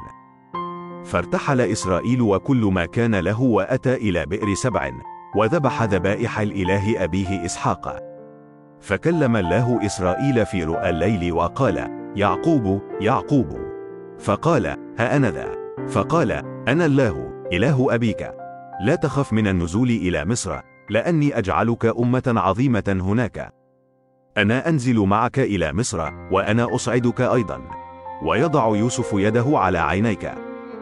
فارتحل 1.05 1.61
إسرائيل 1.61 2.21
وكل 2.21 2.69
ما 2.73 2.85
كان 2.85 3.15
له 3.15 3.41
وأتى 3.41 3.93
إلى 3.93 4.25
بئر 4.25 4.53
سبع 4.53 4.91
وذبح 5.35 5.83
ذبائح 5.83 6.39
الإله 6.39 7.03
أبيه 7.03 7.45
إسحاق. 7.45 7.99
فكلم 8.79 9.35
الله 9.35 9.85
إسرائيل 9.85 10.45
في 10.45 10.63
رؤى 10.63 10.89
الليل 10.89 11.33
وقال 11.33 12.04
يعقوب 12.15 12.81
يعقوب. 13.01 13.47
فقال 14.19 14.65
ها 14.99 15.15
أنا 15.15 15.31
ذا. 15.31 15.51
فقال 15.87 16.31
أنا 16.67 16.85
الله 16.85 17.43
إله 17.53 17.95
أبيك. 17.95 18.31
لا 18.85 18.95
تخف 18.95 19.33
من 19.33 19.47
النزول 19.47 19.89
إلى 19.89 20.25
مصر 20.25 20.59
لأني 20.89 21.37
أجعلك 21.37 21.85
أمة 21.85 22.23
عظيمة 22.27 22.83
هناك. 22.87 23.53
أنا 24.37 24.69
أنزل 24.69 24.99
معك 24.99 25.39
إلى 25.39 25.73
مصر 25.73 26.11
وأنا 26.31 26.75
أصعدك 26.75 27.21
أيضا. 27.21 27.61
ويضع 28.23 28.75
يوسف 28.75 29.13
يده 29.13 29.45
على 29.47 29.77
عينيك. 29.77 30.31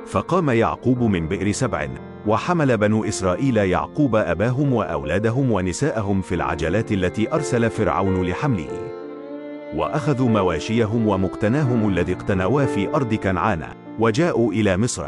فقام 0.06 0.50
يعقوب 0.50 1.04
من 1.04 1.28
بئر 1.28 1.52
سبع 1.52 1.88
وحمل 2.28 2.78
بنو 2.78 3.04
إسرائيل 3.04 3.58
يعقوب 3.58 4.16
أباهم 4.16 4.74
وأولادهم 4.74 5.52
ونساءهم 5.52 6.22
في 6.22 6.36
العجلات 6.36 6.92
التي 6.92 7.34
أرسل 7.34 7.70
فرعون 7.70 8.24
لحمله. 8.24 8.93
وأخذوا 9.76 10.30
مواشيهم 10.30 11.08
ومقتناهم 11.08 11.90
الذي 11.90 12.14
اقتنوا 12.14 12.66
في 12.66 12.96
أرض 12.96 13.14
كنعان 13.14 13.64
وجاءوا 14.00 14.54
إلى 14.54 14.78
مصر. 14.78 15.06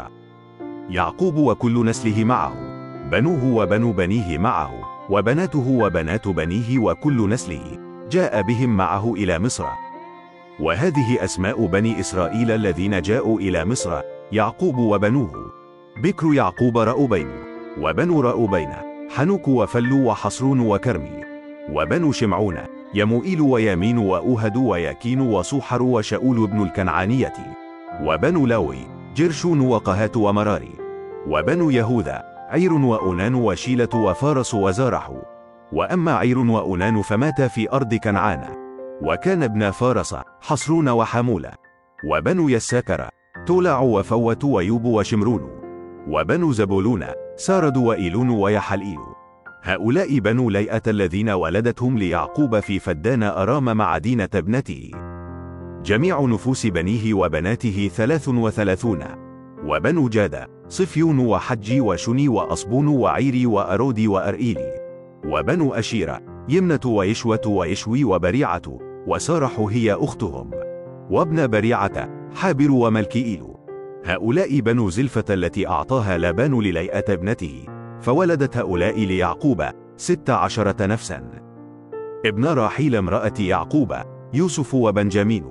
يعقوب 0.90 1.36
وكل 1.36 1.84
نسله 1.84 2.24
معه 2.24 2.54
بنوه 3.10 3.44
وبنو 3.44 3.92
بنيه 3.92 4.38
معه 4.38 4.70
وبناته 5.10 5.68
وبنات 5.68 6.28
بنيه 6.28 6.78
وكل 6.78 7.28
نسله 7.28 7.78
جاء 8.10 8.42
بهم 8.42 8.76
معه 8.76 9.14
إلى 9.14 9.38
مصر. 9.38 9.64
وهذه 10.60 11.24
أسماء 11.24 11.66
بني 11.66 12.00
إسرائيل 12.00 12.50
الذين 12.50 13.02
جاءوا 13.02 13.40
إلى 13.40 13.64
مصر 13.64 14.00
يعقوب 14.32 14.76
وبنوه. 14.78 15.52
بكر 16.02 16.34
يعقوب 16.34 16.78
رأوبين 16.78 17.28
وبنو 17.80 18.20
رأوبين 18.20 18.72
حنوك 19.10 19.48
وفلو 19.48 20.04
وحصرون 20.04 20.60
وكرمي 20.60 21.24
وبنو 21.72 22.12
شمعون 22.12 22.75
يموئيل 22.96 23.40
ويامين 23.40 23.98
وأوهد 23.98 24.56
وياكين 24.56 25.20
وصوحر 25.20 25.82
وشاول 25.82 26.46
بن 26.46 26.62
الكنعانية 26.62 27.32
وبنو 28.02 28.46
لاوي 28.46 28.78
جرشون 29.16 29.60
وقهات 29.60 30.16
ومراري 30.16 30.72
وبنو 31.28 31.70
يهوذا 31.70 32.22
عير 32.50 32.72
وأنان 32.72 33.34
وشيلة 33.34 33.88
وفارس 33.94 34.54
وزارح 34.54 35.12
وأما 35.72 36.12
عير 36.14 36.38
وأنان 36.38 37.02
فمات 37.02 37.42
في 37.42 37.72
أرض 37.72 37.94
كنعان 37.94 38.44
وكان 39.02 39.42
ابن 39.42 39.70
فارس 39.70 40.16
حصرون 40.40 40.88
وحمولة 40.88 41.50
وبنو 42.04 42.48
يساكر 42.48 43.08
تولع 43.46 43.80
وفوت 43.80 44.44
ويوب 44.44 44.84
وشمرون 44.84 45.50
وبنو 46.08 46.52
زبولون 46.52 47.04
سارد 47.36 47.76
وإيلون 47.76 48.30
ويحلئيل 48.30 49.15
هؤلاء 49.66 50.18
بنو 50.18 50.50
ليئة 50.50 50.82
الذين 50.86 51.30
ولدتهم 51.30 51.98
ليعقوب 51.98 52.60
في 52.60 52.78
فدان 52.78 53.22
أرام 53.22 53.76
مع 53.76 53.98
دينة 53.98 54.28
ابنته. 54.34 54.90
جميع 55.84 56.20
نفوس 56.20 56.66
بنيه 56.66 57.14
وبناته 57.14 57.90
ثلاث 57.94 58.28
وثلاثون. 58.28 59.04
وبنو 59.64 60.08
جاد 60.08 60.46
صفيون 60.68 61.18
وحجي 61.18 61.80
وشني 61.80 62.28
وأصبون 62.28 62.88
وعيري 62.88 63.46
وأرودي 63.46 64.08
وأرئيلي 64.08 64.74
وبنو 65.24 65.74
أشيرة 65.74 66.20
يمنة 66.48 66.80
ويشوة 66.86 67.46
ويشوي 67.46 68.04
وبريعة 68.04 68.78
وسارح 69.06 69.60
هي 69.70 69.92
أختهم. 69.92 70.50
وابن 71.10 71.46
بريعة 71.46 72.10
حابر 72.34 72.70
وملكئيل 72.70 73.42
هؤلاء 74.04 74.60
بنو 74.60 74.90
زلفة 74.90 75.24
التي 75.30 75.68
أعطاها 75.68 76.18
لابان 76.18 76.60
لليئة 76.60 77.12
ابنته. 77.12 77.75
فولدت 78.00 78.56
هؤلاء 78.56 79.00
ليعقوب 79.00 79.64
ست 79.96 80.30
عشرة 80.30 80.86
نفسا. 80.86 81.30
ابن 82.26 82.44
راحيل 82.44 82.96
امرأة 82.96 83.34
يعقوب 83.40 83.94
يوسف 84.34 84.74
وبنجامين 84.74 85.44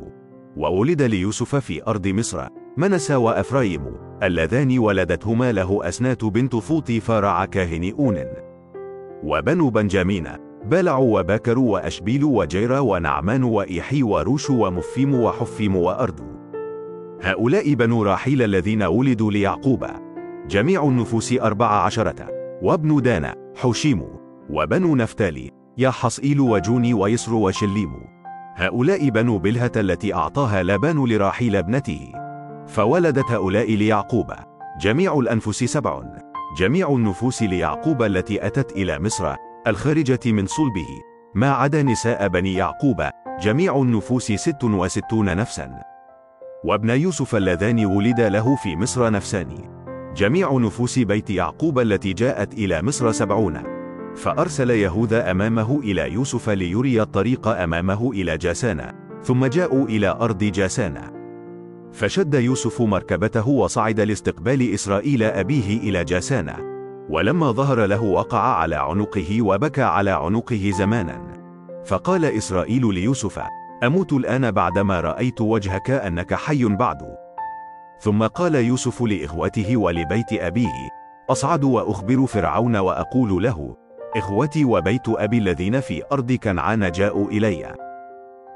وولد 0.58 1.02
ليوسف 1.02 1.56
في 1.56 1.88
أرض 1.88 2.08
مصر 2.08 2.48
منسى 2.78 3.16
وأفرايم 3.16 3.82
اللذان 4.24 4.80
ولدتهما 4.80 5.52
له 5.52 5.88
أسنات 5.88 6.26
بنت 6.26 6.56
فوطي 6.56 7.00
فارع 7.00 7.46
كاهن 7.46 7.94
أون. 8.00 8.24
وبنو 9.24 9.70
بنجامين 9.70 10.28
بلع 10.66 10.98
وباكر 10.98 11.60
وأشبيل 11.60 12.24
وجير 12.24 12.72
ونعمان 12.72 13.44
وإيحي 13.44 14.04
وروش 14.04 14.50
ومفيم 14.50 15.16
وحفيم 15.16 15.76
وأرد 15.76 16.22
هؤلاء 17.22 17.74
بنو 17.74 18.04
راحيل 18.04 18.42
الذين 18.42 18.84
ولدوا 18.84 19.32
ليعقوب. 19.32 20.05
جميع 20.48 20.84
النفوس 20.84 21.34
أربع 21.34 21.68
عشرة. 21.68 22.28
وابن 22.62 23.02
دانا 23.02 23.36
حوشيم. 23.56 24.06
وبنو 24.50 24.96
نفتالي 24.96 25.52
يحصئيل 25.78 26.40
وجوني 26.40 26.94
ويسر 26.94 27.34
وشليم. 27.34 27.92
هؤلاء 28.56 29.10
بنو 29.10 29.38
بلهة 29.38 29.72
التي 29.76 30.14
أعطاها 30.14 30.64
لابان 30.64 31.06
لراحيل 31.06 31.56
ابنته. 31.56 32.12
فولدت 32.68 33.32
هؤلاء 33.32 33.76
ليعقوب. 33.76 34.34
جميع 34.82 35.20
الأنفس 35.20 35.64
سبع. 35.64 36.02
جميع 36.58 36.90
النفوس 36.90 37.44
ليعقوب 37.44 38.04
التي 38.04 38.48
أتت 38.48 38.72
إلى 38.72 39.00
مصر 39.00 39.36
الخارجة 39.68 40.20
من 40.26 40.46
صلبه. 40.46 40.88
ما 41.36 41.52
عدا 41.52 41.84
نساء 41.84 42.28
بني 42.28 42.54
يعقوب 42.54 43.04
جميع 43.42 43.76
النفوس 43.76 44.32
ست 44.32 44.64
وستون 44.64 45.36
نفسا. 45.38 45.72
وابن 46.66 46.90
يوسف 46.90 47.36
اللذان 47.36 47.86
ولد 47.86 48.22
له 48.22 48.56
في 48.56 48.76
مصر 48.76 49.12
نفسان. 49.12 49.85
جميع 50.16 50.58
نفوس 50.58 51.00
بيت 51.00 51.30
يعقوب 51.30 51.80
التي 51.80 52.14
جاءت 52.14 52.54
إلى 52.54 52.82
مصر 52.82 53.12
سبعون. 53.12 53.76
فأرسل 54.16 54.70
يهوذا 54.70 55.32
أمامه 55.32 55.80
إلى 55.80 56.14
يوسف 56.14 56.50
ليري 56.50 57.02
الطريق 57.02 57.48
أمامه 57.48 58.12
إلى 58.12 58.38
جاسان 58.38 58.92
ثم 59.24 59.46
جاءوا 59.46 59.86
إلى 59.86 60.08
أرض 60.08 60.44
جاسان 60.44 60.98
فشد 61.92 62.34
يوسف 62.34 62.82
مركبته 62.82 63.48
وصعد 63.48 64.00
لاستقبال 64.00 64.74
إسرائيل 64.74 65.24
أبيه 65.24 65.78
إلى 65.78 66.04
جاسان 66.04 66.54
ولما 67.10 67.52
ظهر 67.52 67.86
له 67.86 68.04
وقع 68.04 68.40
على 68.40 68.76
عنقه 68.76 69.42
وبكى 69.42 69.82
على 69.84 70.12
عنقه 70.12 70.72
زمانا. 70.78 71.34
فقال 71.86 72.26
إسرائيل 72.26 72.94
ليوسف 72.94 73.40
أموت 73.84 74.14
الآن 74.14 74.52
بعدما 74.52 75.02
رأيت 75.02 75.42
وجهك 75.42 75.92
أنك 75.92 76.34
حي 76.34 76.66
بعد. 76.66 77.25
ثم 78.00 78.28
قال 78.28 78.56
يوسف 78.56 79.02
لإخوته 79.02 79.78
ولبيت 79.78 80.34
أبيه 80.34 80.90
أصعد 81.30 81.64
وأخبر 81.64 82.26
فرعون 82.26 82.76
وأقول 82.76 83.44
له 83.44 83.76
إخوتي 84.16 84.66
وبيت 84.66 85.10
أبي 85.10 85.38
الذين 85.38 85.80
في 85.80 86.04
أرض 86.12 86.32
كنعان 86.32 86.92
جاءوا 86.92 87.28
إلي. 87.28 87.76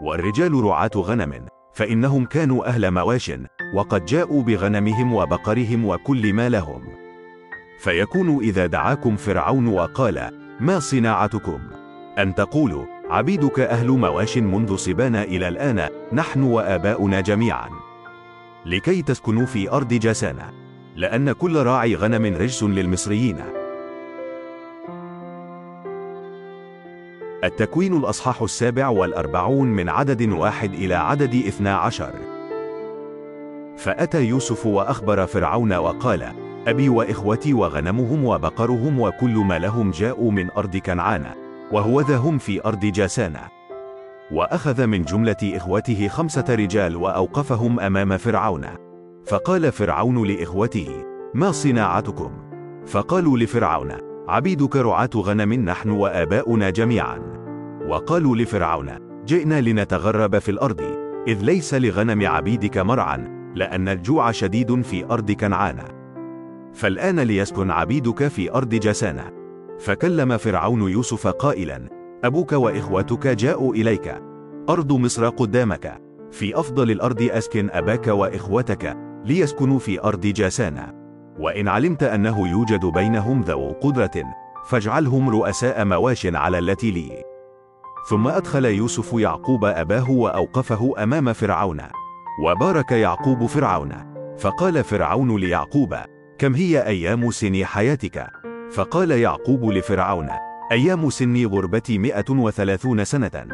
والرجال 0.02 0.63
رعاة 0.63 0.91
غنم 0.95 1.45
فإنهم 1.73 2.25
كانوا 2.25 2.67
أهل 2.67 2.91
مواش 2.91 3.32
وقد 3.75 4.06
جاءوا 4.06 4.43
بغنمهم 4.43 5.13
وبقرهم 5.13 5.86
وكل 5.86 6.34
ما 6.34 6.49
لهم. 6.49 6.82
فيكون 7.80 8.38
إذا 8.39 8.65
دعاكم 8.65 9.15
فرعون 9.15 9.67
وقال 9.67 10.30
ما 10.60 10.80
صناعتكم؟ 10.80 11.60
أن 12.17 12.36
تقولوا 12.36 12.86
عبيدك 13.10 13.60
أهل 13.60 13.88
مواش 13.88 14.38
منذ 14.38 14.75
صبانا 14.75 15.23
إلى 15.23 15.47
الآن 15.47 15.89
نحن 16.13 16.43
وآباؤنا 16.43 17.21
جميعا. 17.21 17.69
لكي 18.65 19.01
تسكنوا 19.01 19.45
في 19.45 19.71
أرض 19.71 19.93
جاسانا 19.93 20.53
لأن 20.95 21.31
كل 21.31 21.55
راعي 21.55 21.95
غنم 21.95 22.25
رجس 22.35 22.63
للمصريين. 22.63 23.37
التكوين 27.43 27.97
الأصحاح 27.97 28.41
السابع 28.41 28.87
والأربعون 28.87 29.67
من 29.67 29.89
عدد 29.89 30.29
واحد 30.29 30.73
إلى 30.73 30.95
عدد 30.95 31.35
إثنى 31.35 31.69
عشر. 31.69 32.13
فأتى 33.77 34.23
يوسف 34.25 34.65
وأخبر 34.65 35.25
فرعون 35.25 35.73
وقال 35.73 36.33
أبي 36.67 36.89
وإخوتي 36.89 37.53
وغنمهم 37.53 38.25
وبقرهم 38.25 38.99
وكل 38.99 39.35
ما 39.35 39.59
لهم 39.59 39.91
جاءوا 39.91 40.31
من 40.31 40.51
أرض 40.51 40.77
كنعان 40.77 41.25
وهو 41.71 42.01
ذا 42.01 42.17
هم 42.17 42.37
في 42.37 42.65
أرض 42.65 42.85
جاسانة 42.85 43.58
وأخذ 44.31 44.87
من 44.87 45.01
جملة 45.01 45.35
إخوته 45.43 46.07
خمسة 46.07 46.45
رجال 46.49 46.95
وأوقفهم 46.95 47.79
أمام 47.79 48.17
فرعون. 48.17 48.65
فقال 49.25 49.71
فرعون 49.71 50.27
لإخوته 50.27 51.05
ما 51.33 51.51
صناعتكم؟ 51.51 52.31
فقالوا 52.85 53.37
لفرعون 53.37 53.91
عبيدك 54.27 54.75
رعاة 54.75 55.09
غنم 55.15 55.53
نحن 55.53 55.89
وآباؤنا 55.89 56.69
جميعا. 56.69 57.19
وقالوا 57.89 58.35
لفرعون 58.35 58.89
جئنا 59.25 59.61
لنتغرب 59.61 60.39
في 60.39 60.51
الأرض 60.51 60.81
إذ 61.27 61.41
ليس 61.41 61.73
لغنم 61.73 62.27
عبيدك 62.27 62.77
مرعا 62.77 63.51
لأن 63.55 63.87
الجوع 63.87 64.31
شديد 64.31 64.81
في 64.81 65.05
أرض 65.05 65.31
كنعان. 65.31 65.79
فالآن 66.73 67.19
ليسكن 67.19 67.71
عبيدك 67.71 68.27
في 68.27 68.51
أرض 68.51 68.69
جسانة. 68.69 69.31
فكلم 69.79 70.37
فرعون 70.37 70.91
يوسف 70.91 71.27
قائلا 71.27 71.98
أبوك 72.23 72.51
وإخوتك 72.51 73.27
جاءوا 73.27 73.73
إليك. 73.73 74.15
أرض 74.69 74.93
مصر 74.93 75.29
قدامك. 75.29 76.01
في 76.32 76.60
أفضل 76.60 76.91
الأرض 76.91 77.21
أسكن 77.21 77.69
أباك 77.71 78.08
وإخوتك 78.08 78.97
ليسكنوا 79.25 79.79
في 79.79 80.03
أرض 80.03 80.21
جاسانة 80.21 80.93
وإن 81.39 81.67
علمت 81.67 82.03
أنه 82.03 82.47
يوجد 82.47 82.86
بينهم 82.86 83.41
ذو 83.41 83.71
قدرة 83.71 84.12
فاجعلهم 84.65 85.29
رؤساء 85.29 85.86
مواش 85.86 86.25
على 86.25 86.60
التي 86.60 86.91
لي. 86.91 87.23
ثم 88.10 88.27
أدخل 88.27 88.65
يوسف 88.65 89.13
يعقوب 89.13 89.65
أباه 89.65 90.12
وأوقفه 90.12 90.93
أمام 91.03 91.34
فرعون. 91.34 91.82
وبارك 92.45 92.91
يعقوب 92.91 93.45
فرعون. 93.45 93.91
فقال 94.38 94.84
فرعون 94.84 95.36
ليعقوب 95.39 95.95
كم 96.38 96.55
هي 96.55 96.86
أيام 96.86 97.32
سن 97.32 97.65
حياتك؟ 97.65 98.27
فقال 98.71 99.12
يعقوب 99.12 99.65
لفرعون 99.65 100.29
أيام 100.71 101.10
سن 101.10 101.45
غربتي 101.45 101.97
مئة 101.97 102.25
وثلاثون 102.29 103.03
سنة. 103.03 103.47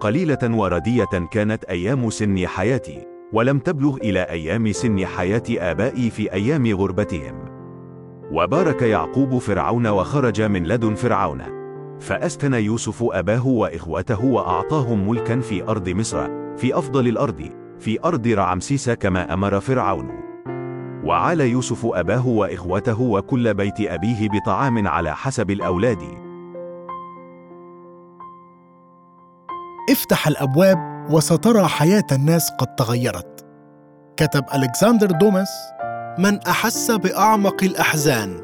قليلة 0.00 0.38
وردية 0.42 1.28
كانت 1.30 1.64
أيام 1.64 2.10
سن 2.10 2.46
حياتي 2.46 3.06
ولم 3.32 3.58
تبلغ 3.58 3.96
إلى 3.96 4.22
أيام 4.22 4.72
سن 4.72 5.06
حياة 5.06 5.42
آبائي 5.50 6.10
في 6.10 6.32
أيام 6.32 6.66
غربتهم. 6.66 7.34
وبارك 8.32 8.82
يعقوب 8.82 9.38
فرعون 9.38 9.86
وخرج 9.86 10.42
من 10.42 10.66
لدن 10.66 10.94
فرعون. 10.94 11.42
فأسكن 12.00 12.54
يوسف 12.54 13.02
أباه 13.12 13.46
وإخوته 13.46 14.24
وأعطاهم 14.24 15.08
ملكا 15.08 15.40
في 15.40 15.62
أرض 15.62 15.88
مصر 15.88 16.28
في 16.56 16.78
أفضل 16.78 17.08
الأرض 17.08 17.50
في 17.78 18.04
أرض 18.04 18.26
رعمسيس 18.26 18.90
كما 18.90 19.34
أمر 19.34 19.60
فرعون. 19.60 20.10
وعال 21.04 21.40
يوسف 21.40 21.86
أباه 21.86 22.28
وإخوته 22.28 23.00
وكل 23.00 23.54
بيت 23.54 23.80
أبيه 23.80 24.28
بطعام 24.28 24.88
على 24.88 25.16
حسب 25.16 25.50
الأولاد. 25.50 26.29
افتح 29.90 30.28
الأبواب 30.28 31.06
وسترى 31.10 31.66
حياة 31.66 32.04
الناس 32.12 32.50
قد 32.50 32.74
تغيرت. 32.74 33.46
كتب 34.16 34.44
ألكسندر 34.54 35.10
دوماس 35.10 35.50
من 36.18 36.38
أحس 36.38 36.90
بأعمق 36.90 37.64
الأحزان 37.64 38.40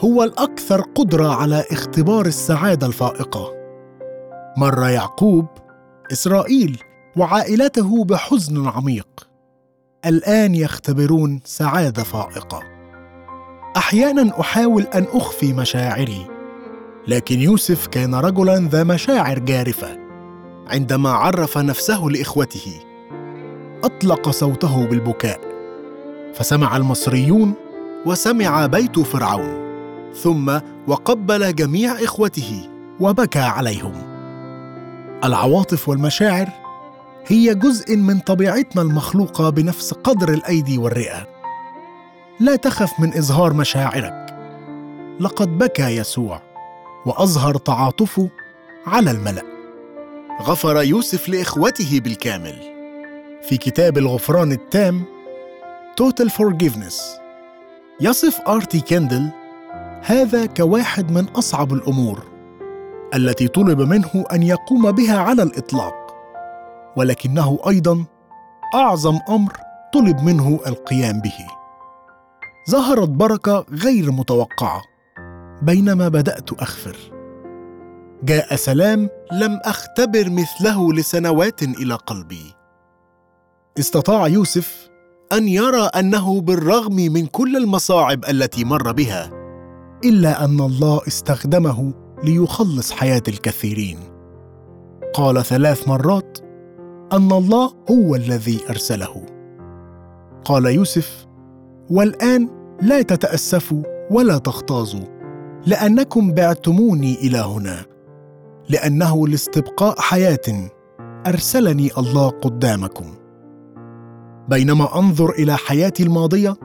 هو 0.00 0.22
الأكثر 0.22 0.80
قدرة 0.80 1.34
على 1.34 1.64
اختبار 1.72 2.26
السعادة 2.26 2.86
الفائقة. 2.86 3.52
مر 4.56 4.88
يعقوب 4.88 5.46
إسرائيل 6.12 6.78
وعائلته 7.16 8.04
بحزن 8.04 8.68
عميق. 8.68 9.28
الآن 10.06 10.54
يختبرون 10.54 11.40
سعادة 11.44 12.02
فائقة. 12.02 12.60
أحيانا 13.76 14.40
أحاول 14.40 14.82
أن 14.82 15.06
أخفي 15.12 15.52
مشاعري 15.52 16.26
لكن 17.08 17.40
يوسف 17.40 17.86
كان 17.86 18.14
رجلا 18.14 18.68
ذا 18.72 18.84
مشاعر 18.84 19.38
جارفة. 19.38 20.05
عندما 20.68 21.10
عرف 21.10 21.58
نفسه 21.58 22.04
لإخوته. 22.04 22.80
أطلق 23.84 24.30
صوته 24.30 24.86
بالبكاء. 24.86 25.40
فسمع 26.34 26.76
المصريون 26.76 27.54
وسمع 28.06 28.66
بيت 28.66 28.98
فرعون. 28.98 29.66
ثم 30.14 30.58
وقبل 30.86 31.54
جميع 31.54 31.92
إخوته 31.92 32.68
وبكى 33.00 33.38
عليهم. 33.38 33.92
العواطف 35.24 35.88
والمشاعر 35.88 36.48
هي 37.26 37.54
جزء 37.54 37.96
من 37.96 38.18
طبيعتنا 38.18 38.82
المخلوقة 38.82 39.50
بنفس 39.50 39.92
قدر 39.92 40.28
الأيدي 40.28 40.78
والرئة. 40.78 41.26
لا 42.40 42.56
تخف 42.56 43.00
من 43.00 43.16
إظهار 43.16 43.52
مشاعرك. 43.52 44.26
لقد 45.20 45.58
بكى 45.58 45.96
يسوع 45.96 46.42
وأظهر 47.06 47.56
تعاطفه 47.56 48.28
على 48.86 49.10
الملأ. 49.10 49.55
غفر 50.42 50.82
يوسف 50.82 51.28
لإخوته 51.28 52.00
بالكامل. 52.00 52.54
في 53.42 53.56
كتاب 53.56 53.98
الغفران 53.98 54.52
التام 54.52 55.04
Total 56.00 56.28
Forgiveness 56.28 56.94
يصف 58.00 58.40
آرتي 58.48 58.80
كندل 58.80 59.30
هذا 60.02 60.46
كواحد 60.46 61.10
من 61.10 61.28
أصعب 61.28 61.72
الأمور 61.72 62.22
التي 63.14 63.48
طلب 63.48 63.80
منه 63.80 64.24
أن 64.32 64.42
يقوم 64.42 64.92
بها 64.92 65.18
على 65.18 65.42
الإطلاق 65.42 65.94
ولكنه 66.96 67.58
أيضا 67.68 68.04
أعظم 68.74 69.18
أمر 69.28 69.52
طلب 69.94 70.20
منه 70.20 70.60
القيام 70.66 71.20
به. 71.20 71.46
ظهرت 72.70 73.08
بركة 73.08 73.66
غير 73.72 74.10
متوقعة 74.10 74.82
بينما 75.62 76.08
بدأت 76.08 76.52
أخفر. 76.52 77.15
جاء 78.22 78.56
سلام 78.56 79.08
لم 79.32 79.60
أختبر 79.64 80.30
مثله 80.30 80.92
لسنوات 80.92 81.62
إلى 81.62 81.94
قلبي. 81.94 82.54
استطاع 83.78 84.28
يوسف 84.28 84.88
أن 85.32 85.48
يرى 85.48 85.82
أنه 85.82 86.40
بالرغم 86.40 86.94
من 86.96 87.26
كل 87.26 87.56
المصاعب 87.56 88.24
التي 88.24 88.64
مر 88.64 88.92
بها 88.92 89.30
إلا 90.04 90.44
أن 90.44 90.60
الله 90.60 91.00
استخدمه 91.08 91.92
ليخلص 92.24 92.92
حياة 92.92 93.22
الكثيرين. 93.28 93.98
قال 95.14 95.44
ثلاث 95.44 95.88
مرات 95.88 96.38
أن 97.12 97.32
الله 97.32 97.72
هو 97.90 98.14
الذي 98.14 98.60
أرسله. 98.70 99.26
قال 100.44 100.66
يوسف 100.66 101.26
والآن 101.90 102.48
لا 102.82 103.02
تتأسفوا 103.02 103.82
ولا 104.10 104.38
تغتاظوا 104.38 105.06
لأنكم 105.66 106.32
بعتموني 106.32 107.14
إلى 107.14 107.38
هنا. 107.38 107.95
لأنه 108.68 109.28
لاستبقاء 109.28 110.00
حياة 110.00 110.70
أرسلني 111.26 111.90
الله 111.98 112.28
قدامكم. 112.28 113.14
بينما 114.48 114.98
أنظر 114.98 115.30
إلى 115.30 115.56
حياتي 115.56 116.02
الماضية 116.02 116.56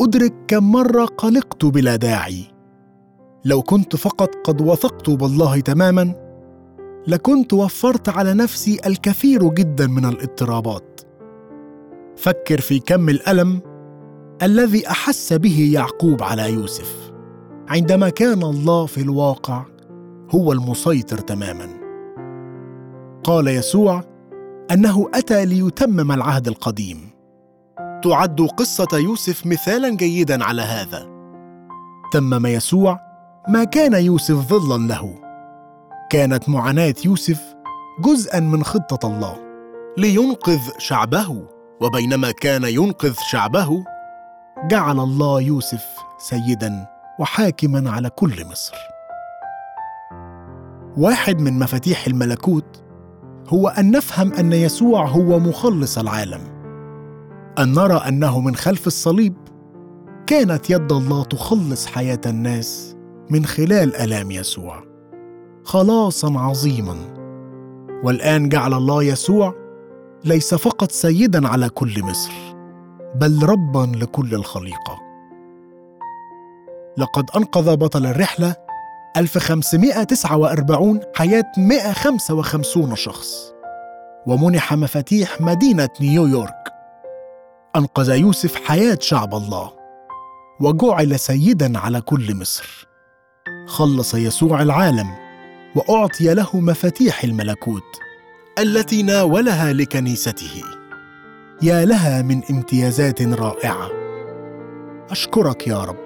أدرك 0.00 0.34
كم 0.48 0.72
مرة 0.72 1.04
قلقت 1.04 1.64
بلا 1.64 1.96
داعي. 1.96 2.44
لو 3.44 3.62
كنت 3.62 3.96
فقط 3.96 4.34
قد 4.44 4.60
وثقت 4.60 5.10
بالله 5.10 5.60
تماما 5.60 6.14
لكنت 7.06 7.52
وفرت 7.52 8.08
على 8.08 8.34
نفسي 8.34 8.80
الكثير 8.86 9.48
جدا 9.48 9.86
من 9.86 10.04
الاضطرابات. 10.04 11.00
فكر 12.16 12.60
في 12.60 12.78
كم 12.78 13.08
الألم 13.08 13.60
الذي 14.42 14.88
أحس 14.88 15.32
به 15.32 15.70
يعقوب 15.72 16.22
على 16.22 16.52
يوسف. 16.52 17.12
عندما 17.68 18.08
كان 18.08 18.42
الله 18.42 18.86
في 18.86 19.00
الواقع 19.00 19.73
هو 20.34 20.52
المسيطر 20.52 21.18
تماما. 21.18 21.68
قال 23.24 23.48
يسوع 23.48 24.04
أنه 24.70 25.10
أتى 25.14 25.44
ليتمم 25.44 26.12
العهد 26.12 26.48
القديم. 26.48 27.10
تعد 28.02 28.40
قصة 28.40 28.88
يوسف 28.98 29.46
مثالا 29.46 29.88
جيدا 29.96 30.44
على 30.44 30.62
هذا. 30.62 31.06
تمم 32.12 32.46
يسوع 32.46 33.00
ما 33.48 33.64
كان 33.64 33.92
يوسف 33.92 34.34
ظلا 34.34 34.88
له. 34.88 35.14
كانت 36.10 36.48
معاناة 36.48 36.94
يوسف 37.04 37.54
جزءا 38.00 38.40
من 38.40 38.64
خطة 38.64 39.06
الله. 39.06 39.36
لينقذ 39.98 40.60
شعبه 40.78 41.46
وبينما 41.80 42.30
كان 42.30 42.64
ينقذ 42.64 43.14
شعبه 43.30 43.84
جعل 44.70 45.00
الله 45.00 45.40
يوسف 45.40 45.84
سيدا 46.18 46.86
وحاكما 47.20 47.90
على 47.90 48.10
كل 48.10 48.46
مصر. 48.50 48.93
واحد 50.96 51.40
من 51.40 51.58
مفاتيح 51.58 52.06
الملكوت 52.06 52.82
هو 53.48 53.68
أن 53.68 53.90
نفهم 53.90 54.32
أن 54.32 54.52
يسوع 54.52 55.06
هو 55.06 55.38
مخلص 55.38 55.98
العالم. 55.98 56.40
أن 57.58 57.72
نرى 57.72 57.94
أنه 58.08 58.40
من 58.40 58.56
خلف 58.56 58.86
الصليب 58.86 59.34
كانت 60.26 60.70
يد 60.70 60.92
الله 60.92 61.24
تخلص 61.24 61.86
حياة 61.86 62.20
الناس 62.26 62.96
من 63.30 63.44
خلال 63.44 63.96
ألام 63.96 64.30
يسوع. 64.30 64.84
خلاصا 65.64 66.38
عظيما. 66.38 66.96
والآن 68.04 68.48
جعل 68.48 68.74
الله 68.74 69.02
يسوع 69.02 69.54
ليس 70.24 70.54
فقط 70.54 70.90
سيدا 70.90 71.48
على 71.48 71.68
كل 71.68 72.02
مصر 72.02 72.32
بل 73.14 73.42
ربا 73.42 73.92
لكل 73.96 74.34
الخليقة. 74.34 75.00
لقد 76.98 77.24
أنقذ 77.36 77.76
بطل 77.76 78.06
الرحلة 78.06 78.63
1549 79.16 81.00
حياة 81.14 81.52
155 81.58 82.96
شخص. 82.96 83.52
ومنح 84.26 84.72
مفاتيح 84.72 85.40
مدينة 85.40 85.88
نيويورك. 86.00 86.72
أنقذ 87.76 88.10
يوسف 88.10 88.54
حياة 88.54 88.98
شعب 89.00 89.34
الله. 89.34 89.72
وجعل 90.60 91.18
سيدا 91.18 91.78
على 91.78 92.00
كل 92.00 92.34
مصر. 92.34 92.88
خلص 93.66 94.14
يسوع 94.14 94.62
العالم 94.62 95.10
وأعطي 95.76 96.34
له 96.34 96.60
مفاتيح 96.60 97.24
الملكوت 97.24 98.00
التي 98.58 99.02
ناولها 99.02 99.72
لكنيسته. 99.72 100.62
يا 101.62 101.84
لها 101.84 102.22
من 102.22 102.42
امتيازات 102.50 103.22
رائعة. 103.22 103.90
أشكرك 105.10 105.68
يا 105.68 105.84
رب 105.84 106.04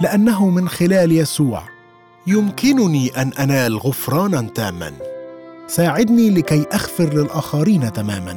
لأنه 0.00 0.48
من 0.48 0.68
خلال 0.68 1.12
يسوع 1.12 1.77
يمكنني 2.28 3.08
أن 3.22 3.32
أنال 3.38 3.78
غفرانا 3.78 4.42
تاما. 4.54 4.92
ساعدني 5.66 6.30
لكي 6.30 6.66
أغفر 6.74 7.14
للآخرين 7.14 7.92
تماما. 7.92 8.36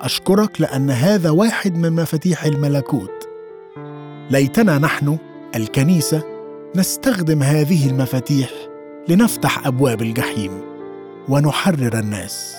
أشكرك 0.00 0.60
لأن 0.60 0.90
هذا 0.90 1.30
واحد 1.30 1.76
من 1.76 1.92
مفاتيح 1.92 2.44
الملكوت. 2.44 3.28
ليتنا 4.30 4.78
نحن 4.78 5.18
الكنيسة 5.56 6.22
نستخدم 6.76 7.42
هذه 7.42 7.90
المفاتيح 7.90 8.50
لنفتح 9.08 9.66
أبواب 9.66 10.02
الجحيم 10.02 10.60
ونحرر 11.28 11.98
الناس. 11.98 12.56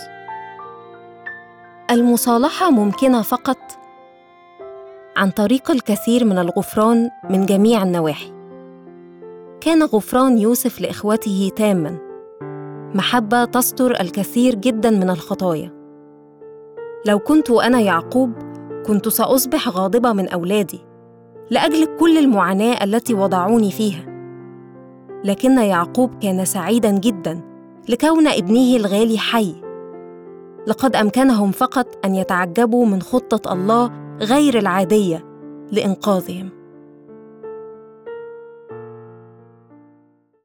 المصالحة 1.91 2.71
ممكنة 2.71 3.21
فقط 3.21 3.57
عن 5.17 5.29
طريق 5.31 5.71
الكثير 5.71 6.25
من 6.25 6.37
الغفران 6.37 7.09
من 7.29 7.45
جميع 7.45 7.83
النواحي. 7.83 8.36
كان 9.67 9.83
غفران 9.83 10.37
يوسف 10.37 10.81
لإخوته 10.81 11.51
تاما. 11.55 11.97
محبة 12.95 13.45
تستر 13.45 14.01
الكثير 14.01 14.55
جدا 14.55 14.89
من 14.89 15.09
الخطايا. 15.09 15.71
لو 17.05 17.19
كنت 17.19 17.51
أنا 17.51 17.79
يعقوب 17.79 18.33
كنت 18.85 19.07
سأصبح 19.07 19.69
غاضبة 19.69 20.13
من 20.13 20.29
أولادي 20.29 20.79
لأجل 21.51 21.97
كل 21.99 22.17
المعاناة 22.17 22.83
التي 22.83 23.13
وضعوني 23.13 23.71
فيها. 23.71 24.05
لكن 25.23 25.57
يعقوب 25.57 26.11
كان 26.21 26.45
سعيدا 26.45 26.91
جدا 26.91 27.41
لكون 27.89 28.27
ابنه 28.27 28.75
الغالي 28.75 29.17
حي. 29.17 29.55
لقد 30.67 30.95
أمكنهم 30.95 31.51
فقط 31.51 32.05
أن 32.05 32.15
يتعجبوا 32.15 32.85
من 32.85 33.01
خطة 33.01 33.53
الله 33.53 33.91
غير 34.21 34.57
العادية 34.57 35.25
لإنقاذهم. 35.71 36.56